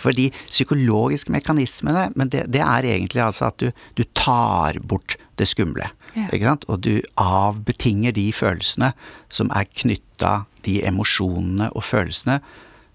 [0.00, 5.16] For de psykologiske mekanismene, men det, det, er egentlig altså at du, du tar bort
[5.38, 5.88] det skumle.
[6.14, 6.54] Ja.
[6.68, 8.92] Og du avbetinger de følelsene
[9.32, 12.38] som er knytta, de emosjonene og følelsene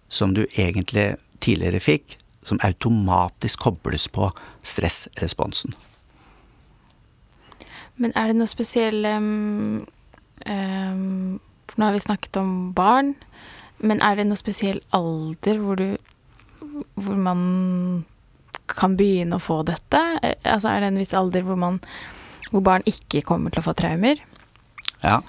[0.10, 4.32] som du egentlig tidligere fikk, som automatisk kobles på
[4.64, 5.76] stressresponsen.
[8.00, 9.82] Men er det noe spesiell um,
[10.48, 13.14] um, For nå har vi snakket om barn.
[13.80, 15.90] Men er det noe spesiell alder hvor du
[17.00, 17.44] Hvor man
[18.70, 20.02] kan begynne å få dette?
[20.44, 21.80] Altså er det en viss alder hvor man
[22.50, 24.22] Hvor barn ikke kommer til å få traumer?
[25.04, 25.22] Ja.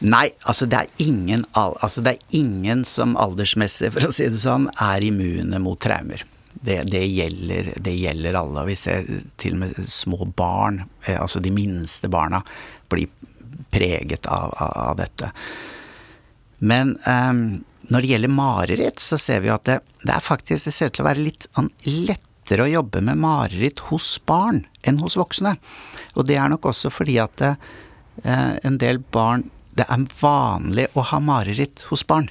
[0.00, 4.70] Nei, altså det ingen, altså det er ingen som aldersmessig, for å si det sånn,
[4.80, 6.24] er immune mot traumer.
[6.52, 8.64] Det, det, gjelder, det, gjelder, alle.
[8.68, 9.04] Vi ser
[9.40, 12.40] til og med små barn, eh, altså de minste barna,
[12.88, 13.12] blir
[13.70, 15.30] preget av, av, av dette.
[16.64, 17.44] Men um,
[17.90, 20.96] når det gjelder mareritt, så ser vi at det, det er faktisk det ser ut
[20.98, 25.56] til å være litt sånn lettere å jobbe med mareritt hos barn enn hos voksne.
[26.14, 27.54] Og det er nok også fordi at det,
[28.22, 32.26] eh, en del barn Det er vanlig å ha mareritt hos barn.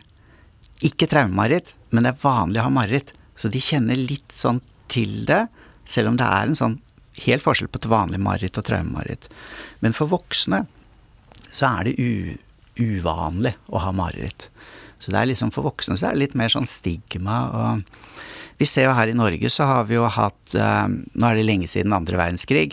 [0.85, 3.13] Ikke traumemareritt, men det er vanlig å ha mareritt.
[3.39, 4.59] Så de kjenner litt sånn
[4.91, 5.47] til det,
[5.87, 6.75] selv om det er en sånn
[7.23, 9.29] helt forskjell på et vanlig mareritt og traumemareritt.
[9.79, 10.65] Men for voksne
[11.47, 11.95] så er det
[12.75, 14.49] uvanlig å ha mareritt.
[14.99, 17.37] Så det er liksom for voksne så er det litt mer sånn stigma.
[17.55, 17.69] og
[18.59, 21.47] Vi ser jo her i Norge så har vi jo hatt eh, Nå er det
[21.47, 22.71] lenge siden andre verdenskrig,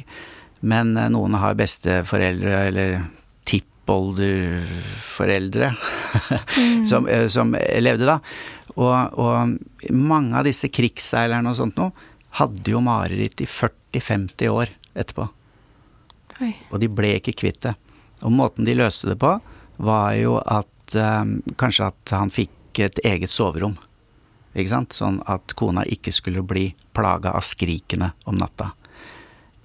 [0.67, 2.89] men eh, noen har besteforeldre eller
[3.47, 6.87] tippolderforeldre mm.
[6.91, 8.19] som, eh, som, levde da.
[8.75, 9.35] Og, og,
[9.95, 11.93] mange av disse krigsseilerne og sånt noe
[12.37, 15.25] hadde jo mareritt i 40-50 år etterpå.
[16.45, 16.53] Oi.
[16.69, 17.73] Og de ble ikke kvitt det.
[18.27, 19.41] Og måten de løste det på,
[19.81, 23.77] var jo at um, kanskje at han fikk et eget soverom.
[24.57, 24.97] Ikke sant?
[24.97, 28.73] Sånn at kona ikke skulle bli plaga av skrikene om natta.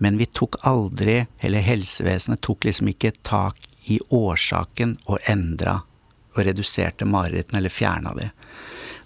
[0.02, 3.60] Men vi tok aldri, eller helsevesenet tok liksom ikke tak
[3.92, 5.82] i årsaken og endra
[6.34, 8.30] og reduserte marerittene eller fjerna de.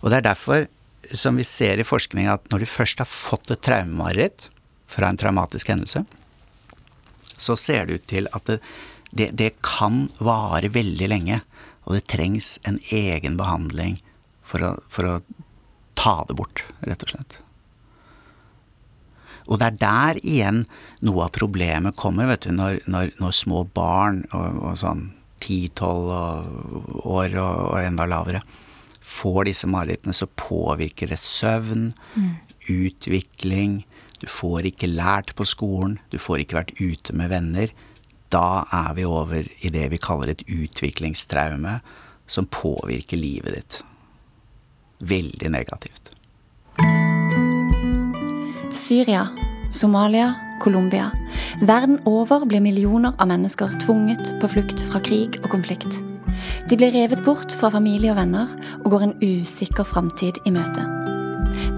[0.01, 0.67] Og det er derfor,
[1.11, 4.49] som vi ser i forskning, at når du først har fått et traumemareritt
[4.89, 6.05] fra en traumatisk hendelse,
[7.35, 8.59] så ser det ut til at det,
[9.11, 11.41] det, det kan vare veldig lenge.
[11.85, 13.99] Og det trengs en egen behandling
[14.45, 15.15] for å, for å
[15.97, 17.39] ta det bort, rett og slett.
[19.45, 20.63] Og det er der igjen
[21.05, 25.07] noe av problemet kommer, vet du, når, når, når små barn og, og sånn
[25.45, 28.41] 10-12 år og, og, enda lavere
[29.05, 32.31] får disse marerittene, så påvirker det søvn, mm.
[32.73, 33.83] utvikling.
[34.17, 37.75] Du får ikke lært på skolen, du får ikke vært ute med venner
[38.33, 41.79] da er vi over i det vi kaller et utviklingstraume
[42.27, 43.77] som påvirker livet ditt.
[44.99, 46.11] Veldig negativt.
[48.73, 49.27] Syria,
[49.71, 51.11] Somalia, Colombia.
[51.61, 56.01] Verden over blir millioner av mennesker tvunget på flukt fra krig og konflikt.
[56.69, 58.51] De blir revet bort fra familie og venner
[58.83, 60.85] og går en usikker framtid i møte.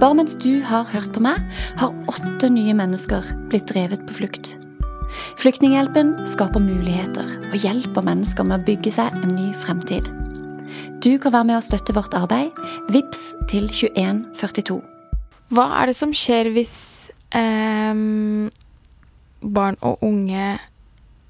[0.02, 1.42] Bare mens du har hørt på meg,
[1.78, 4.56] har åtte nye mennesker blitt drevet på flukt.
[5.42, 10.10] Flyktninghjelpen skaper muligheter og hjelper mennesker med å bygge seg en ny fremtid.
[11.04, 12.56] Du kan være med å støtte vårt arbeid.
[12.92, 14.80] VIPS til 2142.
[15.54, 16.78] Hva er det som skjer hvis
[17.36, 17.94] eh,
[19.58, 20.58] barn og unge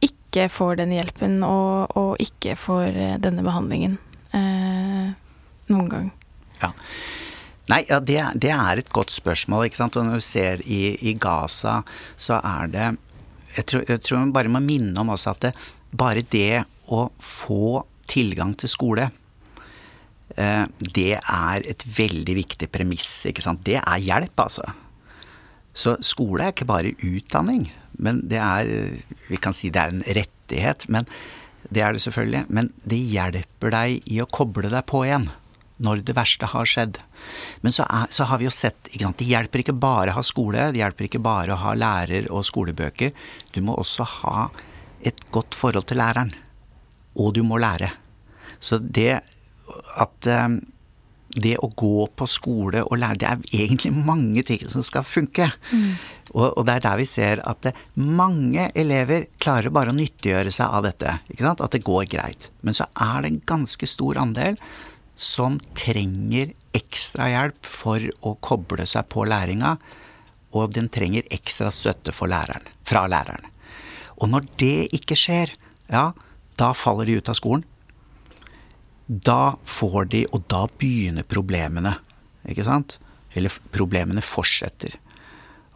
[0.04, 3.98] ikke får den hjelpen og, og ikke får eh, denne behandlingen
[4.34, 5.14] eh,
[5.70, 6.12] noen gang?
[6.62, 6.74] Ja.
[7.68, 9.68] Nei, ja, det, det, er et godt spørsmål.
[9.68, 9.98] ikke sant?
[10.00, 11.82] Og når du ser i, i Gaza,
[12.16, 12.88] så er det
[13.58, 15.54] jeg tror, jeg tror man bare må minne om også at det,
[15.98, 19.08] bare det å få tilgang til skole
[20.38, 23.26] eh, det er et veldig viktig premiss.
[23.28, 23.64] ikke sant?
[23.66, 24.68] Det er hjelp, altså.
[25.78, 27.68] Så skole er ikke bare utdanning,
[28.02, 28.70] men det er
[29.28, 31.10] Vi kan si det er en rettighet, men
[31.74, 32.46] det er det selvfølgelig.
[32.48, 35.28] Men det hjelper deg i å koble deg på igjen
[35.84, 37.00] når det verste har skjedd.
[37.62, 39.20] Men så, er, så har vi jo sett ikke sant?
[39.20, 42.46] Det hjelper ikke bare å ha skole, det hjelper ikke bare å ha lærer og
[42.48, 43.14] skolebøker.
[43.54, 44.48] Du må også ha
[45.06, 46.34] et godt forhold til læreren.
[47.18, 47.92] Og du må lære.
[48.60, 49.20] Så det
[49.98, 50.60] at um,
[51.38, 55.50] det å gå på skole og lære Det er egentlig mange ting som skal funke.
[55.72, 55.98] Mm.
[56.34, 60.54] Og, og, det er der vi ser at det, mange elever klarer bare å nyttiggjøre
[60.54, 61.18] seg av dette.
[61.38, 62.50] At det går greit.
[62.62, 64.58] Men så er det en ganske stor andel
[65.18, 69.76] som trenger ekstra hjelp for å koble seg på læringa.
[70.56, 73.50] Og den trenger ekstra støtte læreren, fra læreren.
[74.18, 75.52] Og når det ikke skjer,
[75.92, 76.12] ja,
[76.58, 77.66] da faller de ut av skolen.
[79.08, 81.96] Da får de, og da begynner problemene,
[82.50, 82.98] ikke sant?
[83.38, 84.98] Eller problemene fortsetter.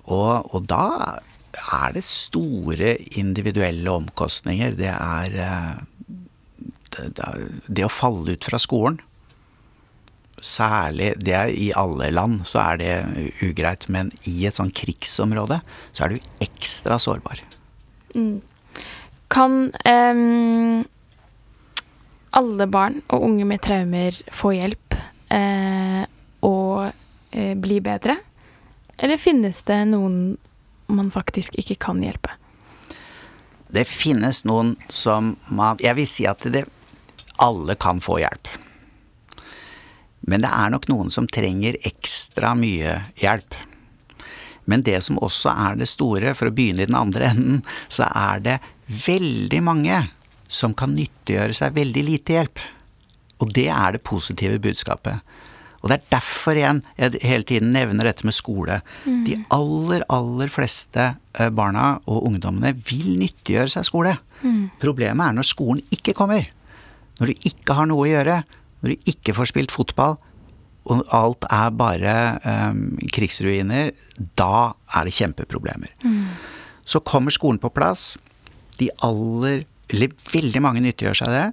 [0.10, 1.20] Og, og da
[1.62, 4.76] er det store individuelle omkostninger.
[4.80, 7.28] Det er det, det,
[7.68, 9.00] det, å falle ut fra skolen.
[10.42, 12.94] Særlig det er I alle land så er det
[13.46, 15.60] ugreit, men i et sånn krigsområde
[15.94, 17.44] så er du ekstra sårbar.
[18.16, 18.42] Mm.
[19.32, 20.82] Kan um,
[22.36, 24.98] alle barn og unge med traumer få hjelp
[25.32, 26.04] uh,
[26.48, 28.18] og uh, bli bedre?
[28.98, 30.36] Eller finnes det noen
[30.92, 32.34] man faktisk ikke kan hjelpe?
[33.72, 36.66] Det finnes noen som man Jeg vil si at det,
[37.40, 38.50] alle kan få hjelp.
[40.30, 43.58] Men det er nok noen som trenger ekstra mye hjelp.
[44.70, 48.08] Men det som også er det store, for å begynne i den andre enden, så
[48.08, 48.60] er det
[49.08, 50.04] veldig mange
[50.52, 52.62] som kan nyttiggjøre seg veldig lite hjelp.
[53.42, 55.26] Og det er det positive budskapet.
[55.82, 58.82] Og det er derfor igjen jeg hele tiden nevner dette med skole.
[59.06, 59.22] Mm.
[59.26, 64.14] De aller, aller fleste eh, barna og ungdommene vil nyttiggjøre seg skole.
[64.44, 64.68] Mm.
[64.82, 66.46] Problemet er når skolen ikke kommer.
[67.18, 68.42] Når du ikke har noe å gjøre.
[68.82, 70.18] Når du ikke får spilt fotball,
[70.90, 73.92] og alt er bare um, krigsruiner,
[74.40, 75.94] da er det kjempeproblemer.
[76.02, 76.32] Mm.
[76.86, 78.16] Så kommer skolen på plass.
[78.80, 81.48] De aller Eller veldig mange nyttiggjør seg det.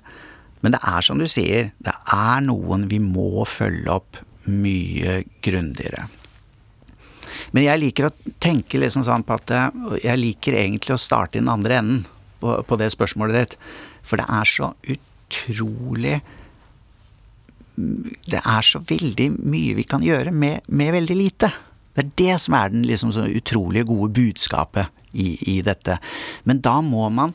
[0.63, 6.05] Men det er som du sier, det er noen vi må følge opp mye grundigere.
[7.51, 9.51] Men jeg liker å tenke liksom sånn på at
[10.05, 12.05] jeg liker egentlig å starte i den andre enden
[12.39, 13.59] på, på det spørsmålet ditt.
[14.07, 16.21] For det er så utrolig
[18.29, 21.51] det er så veldig mye vi kan gjøre med, med veldig lite.
[21.95, 25.99] Det er det som er den liksom så utrolig gode budskapet i, i, dette.
[26.49, 27.35] Men da må man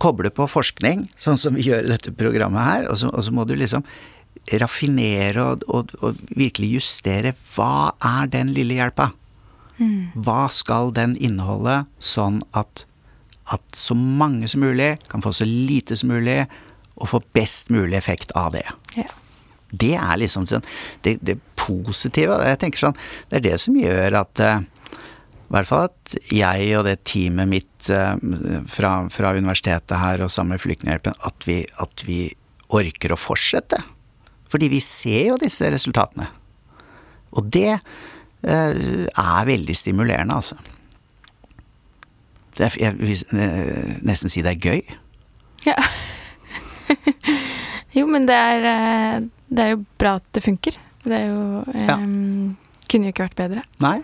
[0.00, 3.34] koble på forskning, sånn som vi gjør i dette programmet her, og så, og så
[3.36, 3.84] må du liksom
[4.58, 9.10] raffinere og, og, og, virkelig justere hva er den lille hjelpa?
[9.80, 10.12] Mm.
[10.24, 12.84] Hva skal den inneholde, sånn at,
[13.52, 16.42] at så mange som mulig kan få så lite som mulig,
[17.00, 18.66] og få best mulig effekt av det.
[18.98, 19.08] Ja.
[19.70, 20.66] Det er liksom sånn,
[21.04, 22.40] det, det, positive.
[22.48, 24.62] Jeg tenker sånn, Det er det som gjør at eh,
[25.50, 28.14] i hvert fall at jeg og det teamet mitt eh,
[28.70, 31.48] fra, fra universitetet her og sammen med Flyktninghjelpen, at
[31.84, 32.20] at vi
[32.70, 33.80] orker å fortsette.
[34.50, 36.26] Fordi vi ser jo disse resultatene.
[37.38, 40.58] Og det eh, er veldig stimulerende, altså.
[42.60, 43.16] Jeg vil
[44.04, 44.80] nesten si det er gøy.
[45.64, 45.76] Ja.
[47.96, 50.76] jo, men det er det er jo bra at det funker.
[51.02, 51.96] Det er jo ja.
[51.98, 52.56] um,
[52.90, 53.64] Kunne jo ikke vært bedre.
[53.82, 53.98] Nei.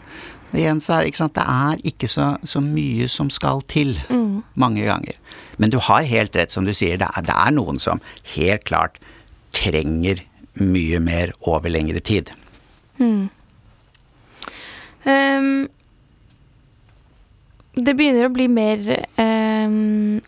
[0.56, 4.54] Igjen så er sant, det er ikke så, så mye som skal til mm.
[4.62, 5.18] mange ganger.
[5.58, 8.00] Men du har helt rett som du sier, det er, det er noen som
[8.36, 9.00] helt klart
[9.54, 10.22] trenger
[10.62, 12.30] mye mer over lengre tid.
[13.02, 13.26] Mm.
[15.06, 15.50] Um,
[17.76, 18.86] det begynner å bli mer
[19.18, 20.22] um,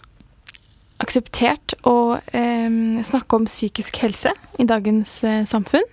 [0.99, 5.87] akseptert å eh, snakke om psykisk helse i dagens eh, samfunn.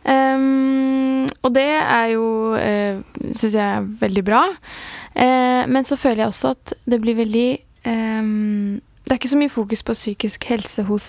[0.00, 3.02] Um, og det er jo uh,
[3.36, 4.46] syns jeg er veldig bra.
[5.12, 7.48] Uh, men så føler jeg også at det blir veldig
[7.84, 11.08] um, Det er ikke så mye fokus på psykisk helse hos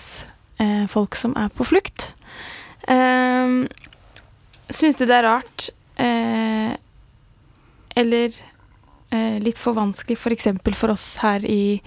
[0.60, 2.12] uh, folk som er på flukt.
[2.84, 3.64] Um,
[4.68, 5.70] syns du det er rart
[7.92, 8.32] eller
[9.44, 10.48] litt for vanskelig f.eks.
[10.64, 11.82] For, for oss her i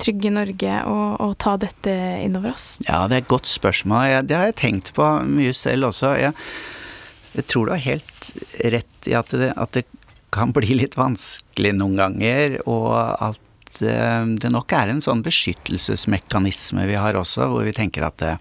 [0.00, 1.92] trygge Norge og ta dette
[2.24, 2.68] innover oss?
[2.86, 4.06] Ja, det er et godt spørsmål.
[4.10, 6.14] Jeg, det har jeg tenkt på mye selv også.
[6.20, 6.34] Jeg,
[7.34, 8.32] jeg tror du har helt
[8.74, 9.86] rett i at det, at det,
[10.34, 12.90] kan bli litt vanskelig noen ganger, og
[13.22, 18.24] at eh, det nok er en sånn beskyttelsesmekanisme vi har også, hvor vi tenker at
[18.26, 18.34] uh,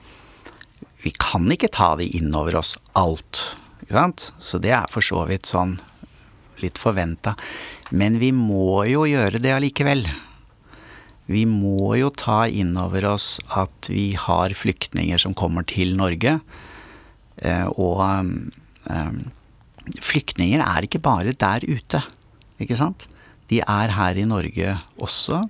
[1.04, 3.44] vi kan ikke ta det innover oss alt.
[3.84, 4.26] Ikke sant?
[4.42, 5.78] Så det er for så vidt sånn
[6.64, 7.36] litt forventa.
[7.92, 10.08] Men vi må jo gjøre det allikevel.
[11.32, 16.40] Vi må jo ta inn over oss at vi har flyktninger som kommer til Norge.
[17.38, 19.32] Eh, og um,
[20.04, 22.04] flyktninger er ikke bare der ute,
[22.62, 23.08] ikke sant?
[23.52, 25.44] De er her i Norge også.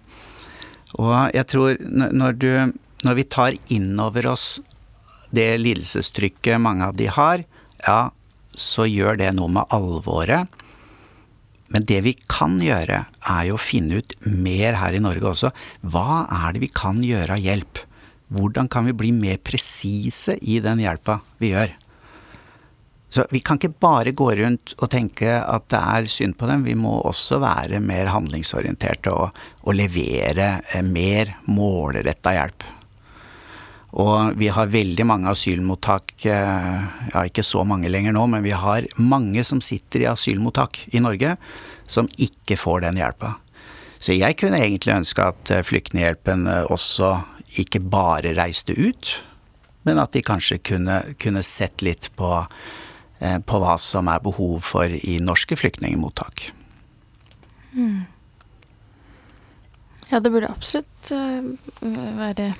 [1.02, 2.52] Og jeg tror når, du,
[3.06, 4.48] når vi tar inn over oss
[5.34, 7.42] det lidelsestrykket mange av de har,
[7.82, 8.12] ja,
[8.54, 10.62] så gjør det noe med alvoret.
[11.74, 15.50] Men det vi kan gjøre, er jo å finne ut mer her i Norge også.
[15.82, 17.82] Hva er det vi kan gjøre av hjelp?
[18.34, 21.74] Hvordan kan vi bli mer presise i den hjelpa vi gjør?
[23.14, 26.64] Så vi kan ikke bare gå rundt og tenke at det er synd på dem,
[26.66, 32.66] vi må også være mer handlingsorienterte og, og levere eh, mer målretta hjelp.
[33.94, 38.56] Og vi har veldig mange asylmottak, eh, ja ikke så mange lenger nå, men vi
[38.58, 41.36] har mange som sitter i asylmottak i Norge
[41.86, 43.36] som ikke får den hjelpa.
[44.02, 47.20] Så jeg kunne egentlig ønske at eh, Flyktninghjelpen eh, også
[47.62, 49.14] ikke bare reiste ut,
[49.86, 52.32] men at de kanskje kunne, kunne sett litt på,
[53.20, 56.48] på, hva som er behov for i norske flyktningmottak.
[57.76, 58.08] Mm.
[60.10, 61.12] Ja, det burde absolutt
[61.84, 62.54] være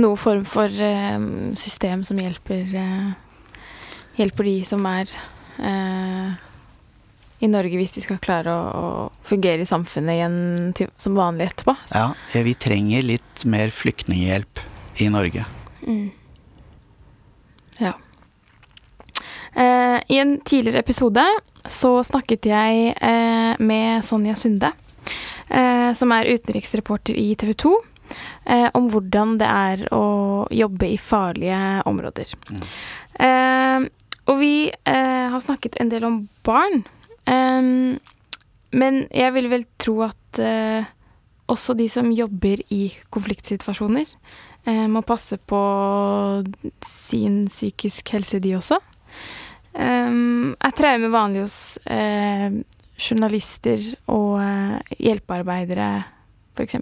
[0.00, 1.18] noe form for eh,
[1.58, 3.12] system som hjelper eh,
[4.16, 5.10] hjelper de som er
[5.58, 6.32] eh,
[7.42, 10.36] i Norge, hvis de skal klare å, å fungere i samfunnet igjen
[10.78, 11.74] til, som vanlig etterpå.
[11.90, 14.62] Ja, vi trenger litt mer flyktninghjelp
[15.02, 15.46] i Norge.
[15.82, 16.12] Mm.
[17.82, 17.96] Ja.
[19.58, 21.24] Eh, I en tidligere episode
[21.66, 24.70] så snakket jeg eh, med Sonja Sunde,
[25.48, 27.74] eh, som er utenriksreporter i TV 2
[28.44, 30.04] eh, om hvordan det er å
[30.52, 32.36] jobbe i farlige områder.
[32.50, 32.62] Mm.
[33.26, 33.90] Eh,
[34.30, 36.84] og vi eh, har snakket en del om barn.
[37.26, 37.62] Eh,
[38.72, 40.86] men jeg vil vel tro at eh,
[41.52, 44.06] også de som jobber i konfliktsituasjoner,
[44.64, 45.62] eh, må passe på
[46.86, 48.80] sin psykisk helse, de også.
[49.72, 51.78] er traume vanlig hos
[53.00, 53.80] journalister
[54.12, 54.36] og
[55.00, 55.86] hjelpearbeidere,
[56.52, 56.76] f.eks.?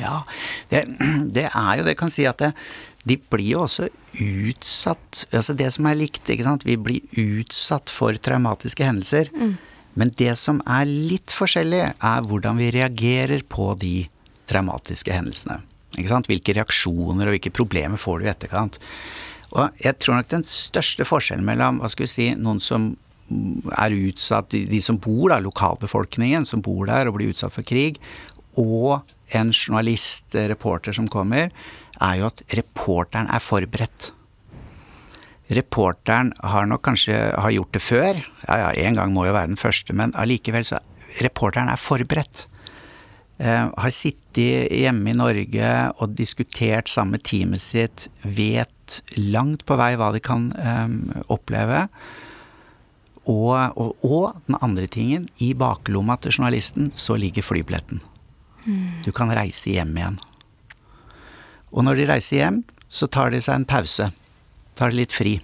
[0.00, 0.22] Ja,
[0.70, 0.86] det,
[1.36, 1.94] det, er jo det.
[1.94, 2.52] Jeg kan si at det,
[3.08, 3.88] de blir jo også
[4.22, 6.66] utsatt Altså det som er likt, ikke sant.
[6.68, 9.32] Vi blir utsatt for traumatiske hendelser.
[9.34, 9.56] Mm.
[9.98, 14.06] Men det som er litt forskjellig, er hvordan vi reagerer på de
[14.48, 15.58] traumatiske hendelsene.
[15.98, 16.30] Ikke sant?
[16.30, 18.78] Hvilke reaksjoner og hvilke problemer får du i etterkant.
[19.52, 22.94] Og jeg tror nok den største forskjellen mellom hva skal vi si, noen som
[23.80, 28.00] er utsatt, de, som bor der, lokalbefolkningen som bor der og blir utsatt for krig,
[28.60, 31.50] og en journalist, eh, reporter som kommer,
[32.00, 34.12] er jo at reporteren er forberedt.
[35.52, 39.52] Reporteren har nok kanskje har gjort det før, ja ja, én gang må jo være
[39.52, 40.80] den første, men allikevel så
[41.20, 42.46] Reporteren er forberedt.
[43.42, 49.76] Eh, har sittet hjemme i Norge og diskutert sammen med teamet sitt, vet langt på
[49.80, 50.94] vei hva de kan eh,
[51.32, 51.86] oppleve.
[53.22, 58.02] Og, og, og, den andre tingen, i baklomma til journalisten så ligger flybilletten.
[59.04, 60.18] Du kan reise hjem igjen.
[61.72, 62.60] Og når de reiser hjem,
[62.92, 64.10] så tar de seg en pause.
[64.78, 65.38] Tar det litt fri.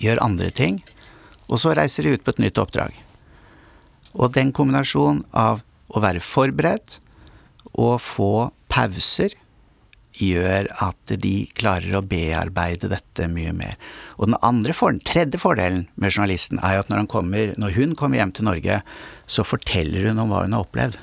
[0.00, 0.80] Gjør andre ting.
[1.48, 2.96] Og så reiser de ut på et nytt oppdrag.
[4.16, 6.98] Og den kombinasjonen av å være forberedt
[7.78, 9.36] og få pauser
[10.18, 13.76] gjør at de klarer å bearbeide dette mye mer.
[14.18, 17.94] Og den andre for, tredje fordelen med journalisten er jo at når, kommer, når hun
[17.98, 18.80] kommer hjem til Norge,
[19.30, 20.98] så forteller hun om hva hun har opplevd.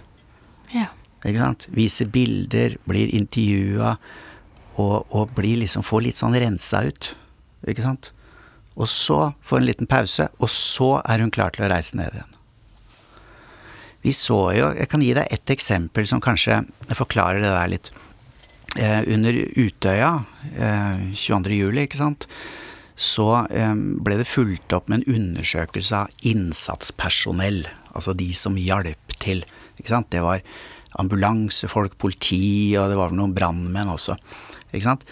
[1.25, 1.67] Ikke sant?
[1.73, 3.95] Viser bilder, blir intervjua
[4.75, 7.09] og, og blir liksom får litt sånn rensa ut.
[7.65, 8.11] Ikke sant?
[8.75, 12.11] Og så får en liten pause, og så er hun klar til å reise ned
[12.11, 12.33] igjen.
[14.05, 16.59] Vi så jo Jeg kan gi deg ett eksempel som kanskje
[16.93, 17.89] forklarer det der litt.
[18.77, 20.11] Eh, under Utøya
[20.59, 21.55] eh, 22.
[21.55, 22.27] juli, ikke sant,
[22.99, 27.63] så eh, ble det fulgt opp med en undersøkelse av innsatspersonell.
[27.95, 29.45] Altså de som hjalp til.
[29.79, 30.11] Ikke sant.
[30.11, 30.43] Det var
[31.01, 34.17] ambulansefolk, politi, og det var vel noen brannmenn også.
[34.71, 35.05] Ikke sant?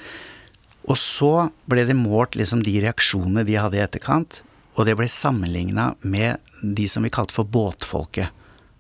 [0.84, 4.42] Og så ble det målt liksom de reaksjonene de hadde i etterkant,
[4.74, 8.34] og det ble sammenligna med de som vi kalte for båtfolket.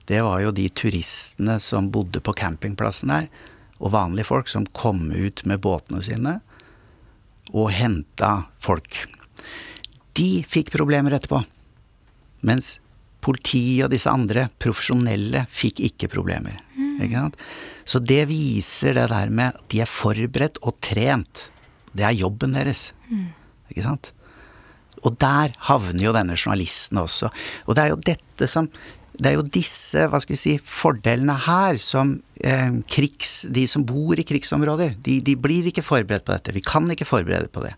[0.10, 3.30] Det var jo de turistene som bodde på campingplassen der,
[3.80, 6.38] og vanlige folk som kom ut med båtene sine
[7.51, 9.04] og henta folk.
[10.16, 11.41] De fikk problemer etterpå.
[12.47, 12.78] Mens
[13.24, 16.60] politiet og disse andre profesjonelle fikk ikke problemer.
[17.02, 17.38] Sant?
[17.86, 21.48] Så det viser det der med at de er forberedt og trent.
[21.94, 22.91] Det er jobben deres.
[23.10, 23.32] Mm.
[23.72, 24.12] Ikke sant?
[25.04, 27.32] Og der havner jo denne journalisten også.
[27.68, 28.70] Og det er jo dette som
[29.14, 33.84] det er jo disse hva skal vi si, fordelene her som eh, krigs, de som
[33.86, 36.56] bor i krigsområder, de, de, blir ikke forberedt på dette.
[36.56, 37.76] Vi kan ikke forberede på det.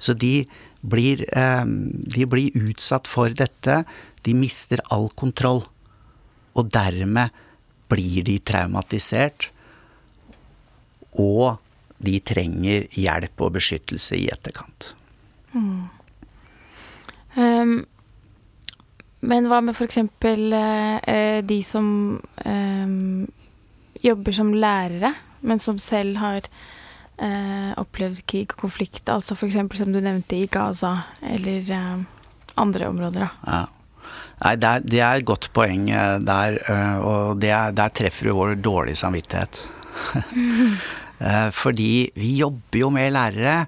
[0.00, 0.46] Så de
[0.80, 1.66] blir, eh,
[2.16, 3.82] de blir utsatt for dette.
[4.24, 5.66] De mister all kontroll.
[6.56, 7.36] Og dermed
[7.90, 9.50] blir de traumatisert
[11.18, 11.58] og
[12.00, 14.92] de trenger hjelp og beskyttelse i etterkant.
[15.52, 15.88] Mm.
[17.36, 17.74] Um,
[19.20, 19.98] men hva med f.eks.
[20.00, 23.26] Uh, de som um,
[24.00, 26.46] jobber som lærere, men som selv har
[27.20, 29.58] uh, opplevd krig og konflikt, altså f.eks.
[29.82, 33.28] som du nevnte i Gaza eller uh, andre områder?
[33.28, 33.30] da?
[33.44, 33.79] Ja.
[34.40, 35.90] Nei, det er, det er, et godt poeng
[36.24, 36.56] der,
[37.04, 39.60] og er, der treffer du vår dårlige samvittighet.
[41.62, 43.66] Fordi vi jobber jo med lærere,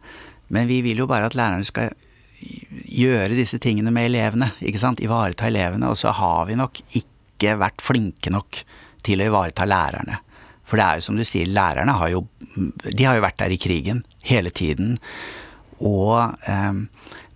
[0.52, 1.92] men vi vil jo bare at lærerne skal
[2.92, 4.52] gjøre disse tingene med elevene.
[4.60, 5.02] ikke sant?
[5.02, 5.90] Ivareta elevene.
[5.90, 8.62] Og så har vi nok ikke vært flinke nok
[9.04, 10.20] til å ivareta lærerne.
[10.66, 12.26] For det er jo som du sier, lærerne har jo
[12.84, 14.98] De har jo vært der i krigen hele tiden.
[15.82, 16.80] Og eh,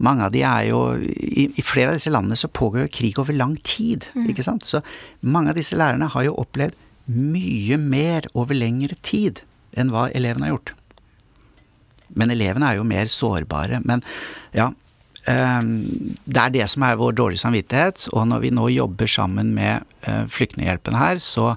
[0.06, 3.20] mange av de er jo i, i, flere av disse landene så pågår jo krig
[3.22, 4.08] over lang tid.
[4.14, 4.30] Mm.
[4.32, 4.66] ikke sant?
[4.68, 4.82] Så
[5.20, 9.44] mange av disse lærerne har jo opplevd mye mer over lengre tid
[9.76, 10.74] enn hva elevene har gjort.
[12.16, 13.78] Men elevene er jo mer sårbare.
[13.86, 14.02] Men
[14.56, 14.70] ja,
[15.26, 18.06] Ehm, det er det som er vår dårlige samvittighet.
[18.14, 21.54] Og når vi nå jobber sammen med eh, Flyktninghjelpen her, så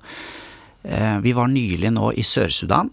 [0.84, 2.90] eh, Vi var nylig nå i Sør-Sudan.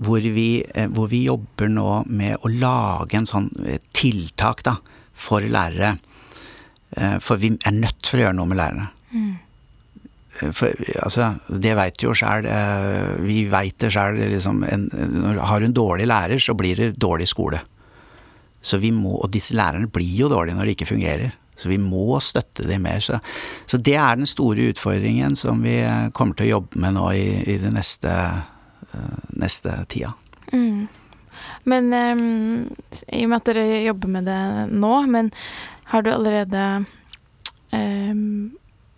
[0.00, 3.50] Hvor vi, eh, hvor vi, jobber nå med å lage en sånn
[3.96, 4.78] tiltak da,
[5.12, 5.98] for lærere.
[7.22, 8.86] For vi er nødt for å gjøre noe med lærerne.
[9.14, 9.34] Mm.
[10.56, 10.72] For,
[11.04, 11.28] altså,
[11.62, 12.48] det veit jo sjæl.
[13.22, 14.18] Vi veit det sjæl.
[14.32, 14.64] Liksom,
[15.38, 17.60] har du en dårlig lærer, så blir det dårlig skole.
[18.60, 21.36] Så vi må, og disse lærerne blir jo dårlige når det ikke fungerer.
[21.60, 23.02] Så vi må støtte dem mer.
[23.04, 23.18] Så,
[23.68, 27.10] så det er den store utfordringen som vi eh, kommer til å jobbe med nå
[27.16, 28.40] i, i det neste, uh,
[29.40, 30.12] neste tida.
[30.52, 30.88] Mm.
[31.62, 32.76] Men um,
[33.08, 34.40] i og med at dere jobber med det
[34.72, 35.30] nå, men
[35.92, 36.64] har du allerede
[37.72, 38.50] um,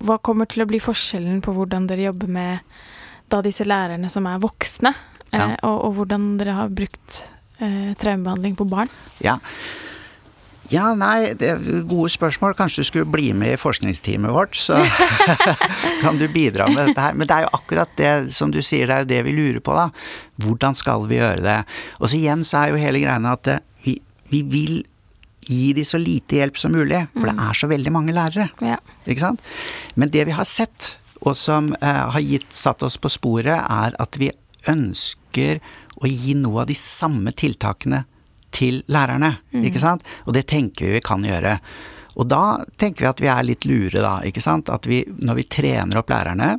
[0.03, 2.75] Hva kommer til å bli forskjellen på hvordan dere jobber med
[3.33, 4.91] da disse lærerne som er voksne,
[5.31, 5.53] ja.
[5.53, 7.23] uh, og, og hvordan dere har brukt
[7.63, 8.91] uh, traumebehandling på barn?
[9.25, 9.39] Ja.
[10.71, 12.55] Ja, nei, det er gode spørsmål.
[12.59, 14.79] Kanskje du skulle bli med i forskningsteamet vårt, så
[16.03, 17.19] kan du bidra med dette her.
[17.19, 19.61] Men det er jo akkurat det som du sier, det er jo det vi lurer
[19.65, 19.89] på, da.
[20.43, 21.59] Hvordan skal vi gjøre det?
[21.99, 23.97] Og så igjen så er jo hele greia at eh, vi,
[24.31, 24.81] vi vil
[25.43, 27.45] gi de så lite hjelp som mulig, for det mm.
[27.49, 28.49] er så veldig mange lærere.
[28.63, 28.79] Ja.
[29.03, 29.43] Ikke sant?
[29.99, 33.99] Men det vi har sett, og som eh, har gitt, satt oss på sporet, er
[34.03, 34.31] at vi
[34.71, 35.59] ønsker
[36.03, 38.05] å gi noe av de samme tiltakene
[38.55, 39.37] til lærerne.
[39.53, 39.67] Mm.
[39.71, 40.07] ikke sant?
[40.27, 41.59] Og det tenker vi vi kan gjøre.
[42.21, 44.19] Og da tenker vi at vi er litt lure, da.
[44.29, 44.69] ikke sant?
[44.73, 46.59] At vi, når vi trener opp lærerne,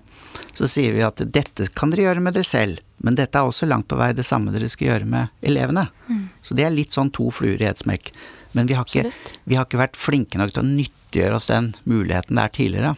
[0.57, 3.67] så sier vi at dette kan dere gjøre med dere selv, men dette er også
[3.69, 5.87] langt på vei det samme dere skal gjøre med elevene.
[6.07, 6.25] Mm.
[6.45, 8.13] Så det er litt sånn to fluer i ett smekk.
[8.53, 9.09] Men vi har, ikke,
[9.49, 12.95] vi har ikke vært flinke nok til å nyttiggjøre oss den muligheten der tidligere.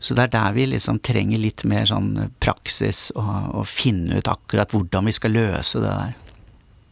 [0.00, 4.28] Så det er der vi liksom trenger litt mer sånn praksis, og, og finne ut
[4.30, 6.14] akkurat hvordan vi skal løse det der.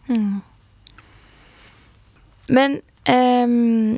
[0.09, 0.43] Mm.
[2.49, 2.79] Men
[3.09, 3.97] um,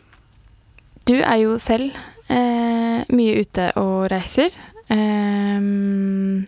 [1.07, 1.91] du er jo selv
[2.31, 4.55] uh, mye ute og reiser.
[4.87, 6.47] Um,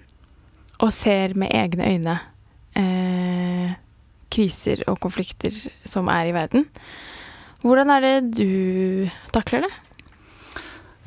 [0.78, 2.14] og ser med egne øyne
[2.78, 3.74] uh,
[4.30, 6.68] kriser og konflikter som er i verden.
[7.64, 9.72] Hvordan er det du takler det?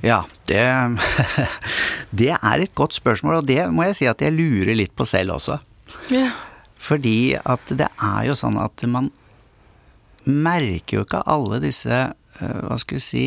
[0.04, 0.60] Ja, det,
[2.20, 5.06] det er et godt spørsmål, og det må jeg si at jeg lurer litt på
[5.08, 5.60] selv også.
[6.12, 6.32] Ja.
[6.82, 9.12] Fordi at det er jo sånn at man
[10.26, 13.24] merker jo ikke alle disse eh, hva skal vi si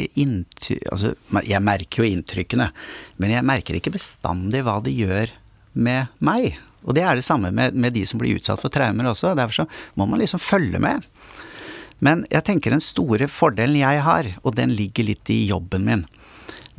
[0.92, 1.14] Altså,
[1.44, 2.70] jeg merker jo inntrykkene,
[3.22, 5.32] men jeg merker ikke bestandig hva det gjør
[5.74, 6.54] med meg.
[6.84, 9.32] Og det er det samme med, med de som blir utsatt for traumer også.
[9.36, 9.68] Derfor så
[9.98, 11.06] må man liksom følge med.
[12.04, 16.04] Men jeg tenker den store fordelen jeg har, og den ligger litt i jobben min,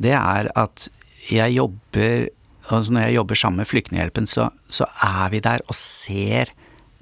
[0.02, 0.88] det er at
[1.26, 2.28] jeg jobber
[2.66, 6.50] altså Når jeg jobber sammen med Flyktninghjelpen, så, så er vi der og ser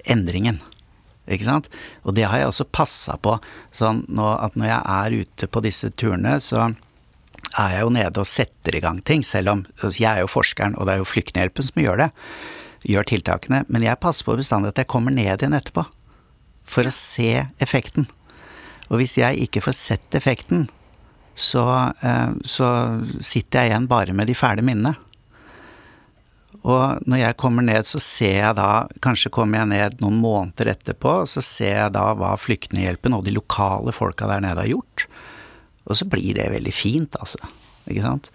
[0.05, 0.59] endringen.
[1.31, 1.69] Ikke sant?
[2.05, 3.37] Og det har jeg også passa på.
[3.75, 6.69] Sånn at når jeg er ute på disse turene, så
[7.55, 9.23] er jeg jo nede og setter i gang ting.
[9.25, 12.09] Selv om altså jeg er jo forskeren, og det er jo Flyktninghjelpen som gjør det.
[12.85, 13.63] Gjør tiltakene.
[13.71, 15.85] Men jeg passer på bestandig at jeg kommer ned igjen etterpå.
[16.65, 18.09] For å se effekten.
[18.89, 20.67] Og hvis jeg ikke får sett effekten,
[21.35, 21.65] så,
[22.01, 22.67] eh, så
[23.19, 24.95] sitter jeg igjen bare med de fæle minnene.
[26.63, 28.69] Og når jeg kommer ned, så ser jeg da
[29.03, 33.35] Kanskje kommer jeg ned noen måneder etterpå, så ser jeg da hva Flyktninghjelpen og de
[33.35, 35.07] lokale folka der nede har gjort.
[35.85, 37.41] Og så blir det veldig fint, altså.
[37.85, 38.31] Ikke sant?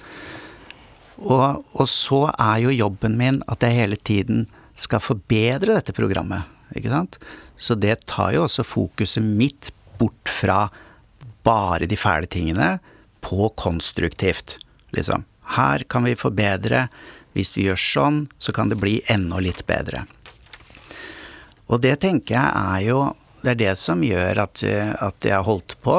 [1.21, 4.47] Og, og så er jo jobben min at jeg hele tiden
[4.79, 6.49] skal forbedre dette programmet.
[6.77, 7.19] Ikke sant?
[7.61, 10.69] Så det tar jo også fokuset mitt bort fra
[11.45, 12.79] bare de fæle tingene
[13.25, 14.57] på konstruktivt.
[14.97, 15.27] Liksom.
[15.57, 16.87] Her kan vi forbedre.
[17.37, 20.05] Hvis vi gjør sånn, så kan det bli enda litt bedre.
[21.71, 23.01] Og det tenker jeg er jo
[23.41, 25.95] Det er det som gjør at, at jeg har holdt på.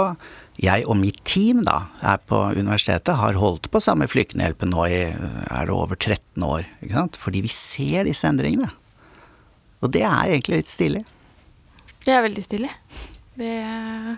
[0.62, 4.84] Jeg og mitt team da, her på universitetet har holdt på sammen med Flyktninghjelpen nå
[4.86, 6.68] i er det over 13 år.
[6.84, 7.18] ikke sant?
[7.18, 8.70] Fordi vi ser disse endringene.
[9.82, 11.02] Og det er egentlig litt stilig.
[12.06, 12.70] Det er veldig stilig.
[13.42, 14.18] Det er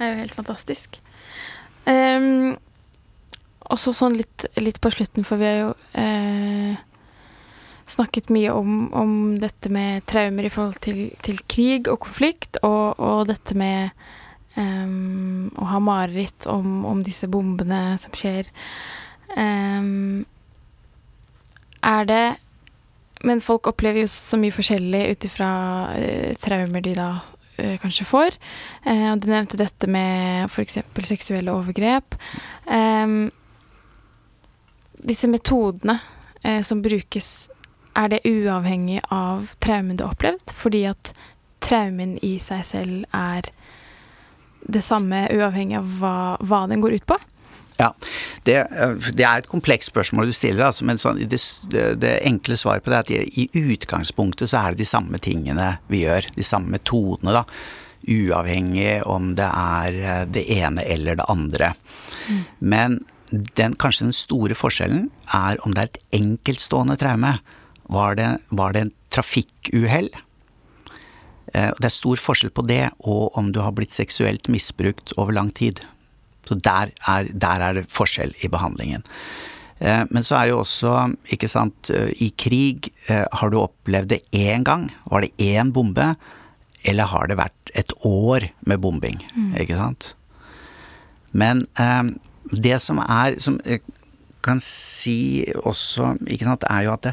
[0.00, 0.96] jo helt fantastisk.
[1.84, 2.56] Um,
[3.72, 6.80] også sånn litt, litt, på slutten, for vi har jo eh,
[7.88, 13.00] snakket mye om, om, dette med traumer i forhold til, til krig og konflikt, og,
[13.00, 13.92] og dette med
[14.56, 18.50] um, å ha mareritt om, om, disse bombene som skjer.
[19.32, 20.24] Um,
[21.82, 22.24] er det
[23.24, 25.50] Men folk opplever jo så mye forskjellig ut ifra
[25.94, 28.36] uh, traumer de da uh, kanskje får.
[28.86, 30.80] Uh, du nevnte dette med f.eks.
[31.06, 32.18] seksuelle overgrep.
[32.66, 33.30] Um,
[35.02, 35.98] disse metodene
[36.66, 37.28] som brukes
[37.94, 40.54] er det uavhengig av traumen du har opplevd?
[40.56, 41.12] Fordi at
[41.62, 43.50] traumen i seg selv er
[44.62, 47.18] det samme uavhengig av hva, hva den går ut på?
[47.80, 47.88] Ja,
[48.46, 48.56] det,
[49.16, 51.40] det, er et komplekst spørsmål du stiller, altså, men sånn, det,
[51.98, 55.72] det, enkle svaret på det er at i, utgangspunktet så er det de samme tingene
[55.90, 56.28] vi gjør.
[56.36, 57.46] De samme metodene, da.
[58.02, 61.72] Uavhengig om det er eh, det ene eller det andre.
[62.28, 62.40] Mm.
[62.72, 62.96] Men
[63.32, 67.36] den, kanskje den store forskjellen er om det er et enkeltstående traume.
[67.92, 70.10] Var det, var det en trafikkuhell?
[71.52, 75.36] Eh, det er stor forskjell på det og om du har blitt seksuelt misbrukt over
[75.36, 75.82] lang tid.
[76.48, 79.04] Så der er, der er det forskjell i behandlingen.
[79.78, 80.94] Eh, men så er det jo også,
[81.34, 84.88] ikke sant, eh, i krig, har du opplevd det én gang?
[85.10, 86.12] Var det én bombe?
[86.88, 89.20] Eller har det vært et år med bombing?
[89.36, 89.52] Mm.
[89.62, 90.14] Ikke sant?
[91.32, 91.62] Men
[92.52, 93.80] det som er Som jeg
[94.42, 97.12] kan si også, ikke sant, er jo at det,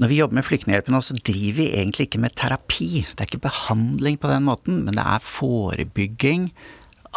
[0.00, 3.04] når vi jobber med Flyktninghjelpen nå, så driver vi egentlig ikke med terapi.
[3.08, 6.50] Det er ikke behandling på den måten, men det er forebygging.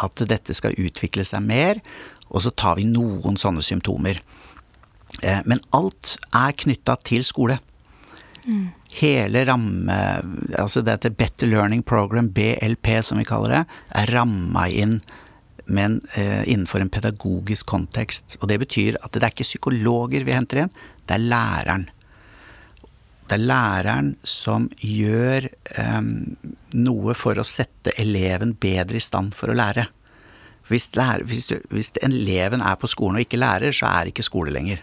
[0.00, 1.80] At dette skal utvikle seg mer.
[2.30, 4.20] Og så tar vi noen sånne symptomer.
[5.20, 7.58] Eh, men alt er knytta til skole.
[8.46, 8.70] Mm.
[8.96, 9.98] Hele ramme...
[10.56, 13.64] Altså dette Better Learning Program, BLP som vi kaller det,
[14.00, 15.00] er ramma inn
[15.70, 18.36] men eh, innenfor en pedagogisk kontekst.
[18.40, 21.86] Og det betyr at det er ikke psykologer vi henter inn, det er læreren.
[23.30, 25.46] Det er læreren som gjør
[25.78, 26.10] um,
[26.74, 29.86] noe for å sette eleven bedre i stand for å lære.
[30.66, 34.16] Hvis, lærer, hvis, du, hvis, eleven er på skolen og ikke lærer, så er det
[34.16, 34.82] ikke skole lenger.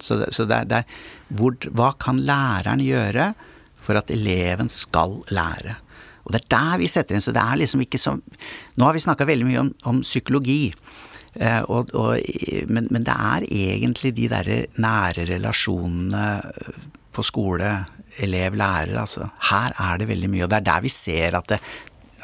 [0.00, 0.98] Så, det, så det er, det er,
[1.36, 3.34] hvor, hva kan læreren gjøre
[3.84, 5.76] for at eleven skal lære?
[6.24, 7.24] Og det er der vi setter inn.
[7.24, 10.72] Så det er liksom ikke så Nå har vi snakka veldig mye om, om psykologi.
[11.34, 12.18] Eh, og, og,
[12.70, 16.26] men, men, det er egentlig de derre nære relasjonene
[17.14, 17.70] på skole,
[18.22, 19.28] elev, lærer, altså.
[19.50, 21.60] Her er det veldig mye, og det er der vi ser at, det,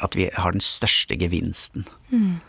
[0.03, 1.87] at vi har den største gevinsten.
[2.11, 2.39] Mm.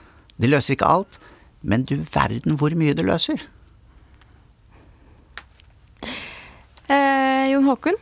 [0.42, 1.18] Det løser ikke alt,
[1.62, 3.42] men du verden hvor mye det løser.
[6.90, 7.98] Eh, Jon Håkon,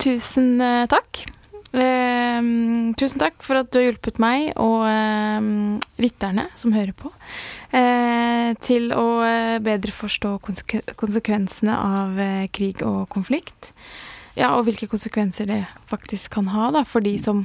[0.00, 1.24] tusen eh, takk.
[1.72, 2.38] Eh,
[3.00, 5.50] tusen takk for at du har hjulpet meg og eh,
[6.02, 7.12] lytterne som hører på,
[7.72, 13.72] eh, til å eh, bedre forstå konsekvensene av eh, krig og konflikt.
[14.32, 15.58] Ja, og hvilke konsekvenser det
[15.88, 17.42] faktisk kan ha da, for de som,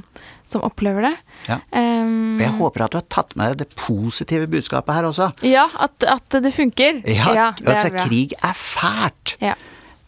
[0.48, 1.14] som opplever det.
[1.50, 1.58] Ja.
[1.68, 5.28] Um, jeg håper at du har tatt med det positive budskapet her også.
[5.44, 7.02] Ja, at, at det funker.
[7.04, 9.36] Ja, ja det altså, krig er fælt.
[9.44, 9.58] Ja.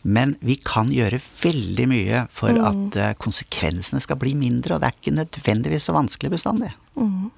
[0.02, 2.66] Men vi kan gjøre veldig mye for mm.
[2.70, 6.72] at uh, konsekvensene skal bli mindre, og det er ikke nødvendigvis så vanskelig bestandig.
[6.96, 7.28] Mm.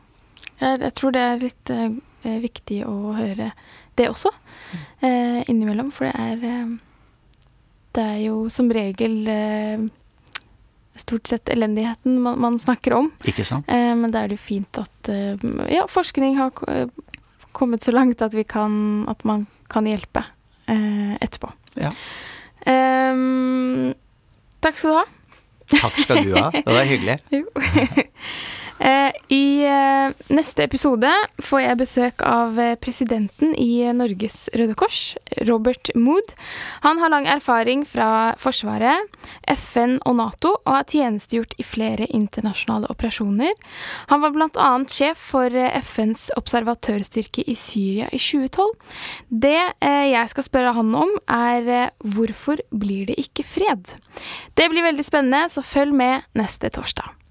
[0.60, 3.50] Jeg, jeg, tror det er litt uh, viktig å høre
[3.98, 4.30] det også,
[5.02, 6.78] uh, innimellom, for det er
[7.92, 9.26] Det er jo som regel
[10.96, 13.10] stort sett elendigheten man, man, snakker om.
[13.28, 13.68] Ikke sant?
[13.68, 15.10] men da er det jo fint at
[15.68, 16.52] ja, forskning har
[17.52, 20.24] kommet så langt at vi kan At man kan hjelpe
[20.64, 21.52] etterpå.
[21.76, 21.92] Ja.
[22.66, 23.94] Um,
[24.62, 25.04] takk skal du ha.
[25.72, 26.50] Takk skal du ha.
[26.54, 27.18] Det var hyggelig.
[27.32, 27.42] Eh,
[28.83, 31.09] I eh, neste episode
[31.41, 35.14] får jeg besøk av eh, presidenten i Norges Røde Kors,
[35.47, 36.35] Robert Mood.
[36.83, 39.07] Han har lang erfaring fra Forsvaret,
[39.55, 43.55] FN og Nato, og har tjenestegjort i flere internasjonale operasjoner.
[44.11, 44.72] Han var bl.a.
[44.91, 48.68] sjef for FNs observatørstyrke i Syria i 2012.
[49.30, 53.97] Det jeg skal spørre han om, er hvorfor blir det ikke fred?
[54.59, 57.21] Det blir veldig spennende, så følg med neste torsdag.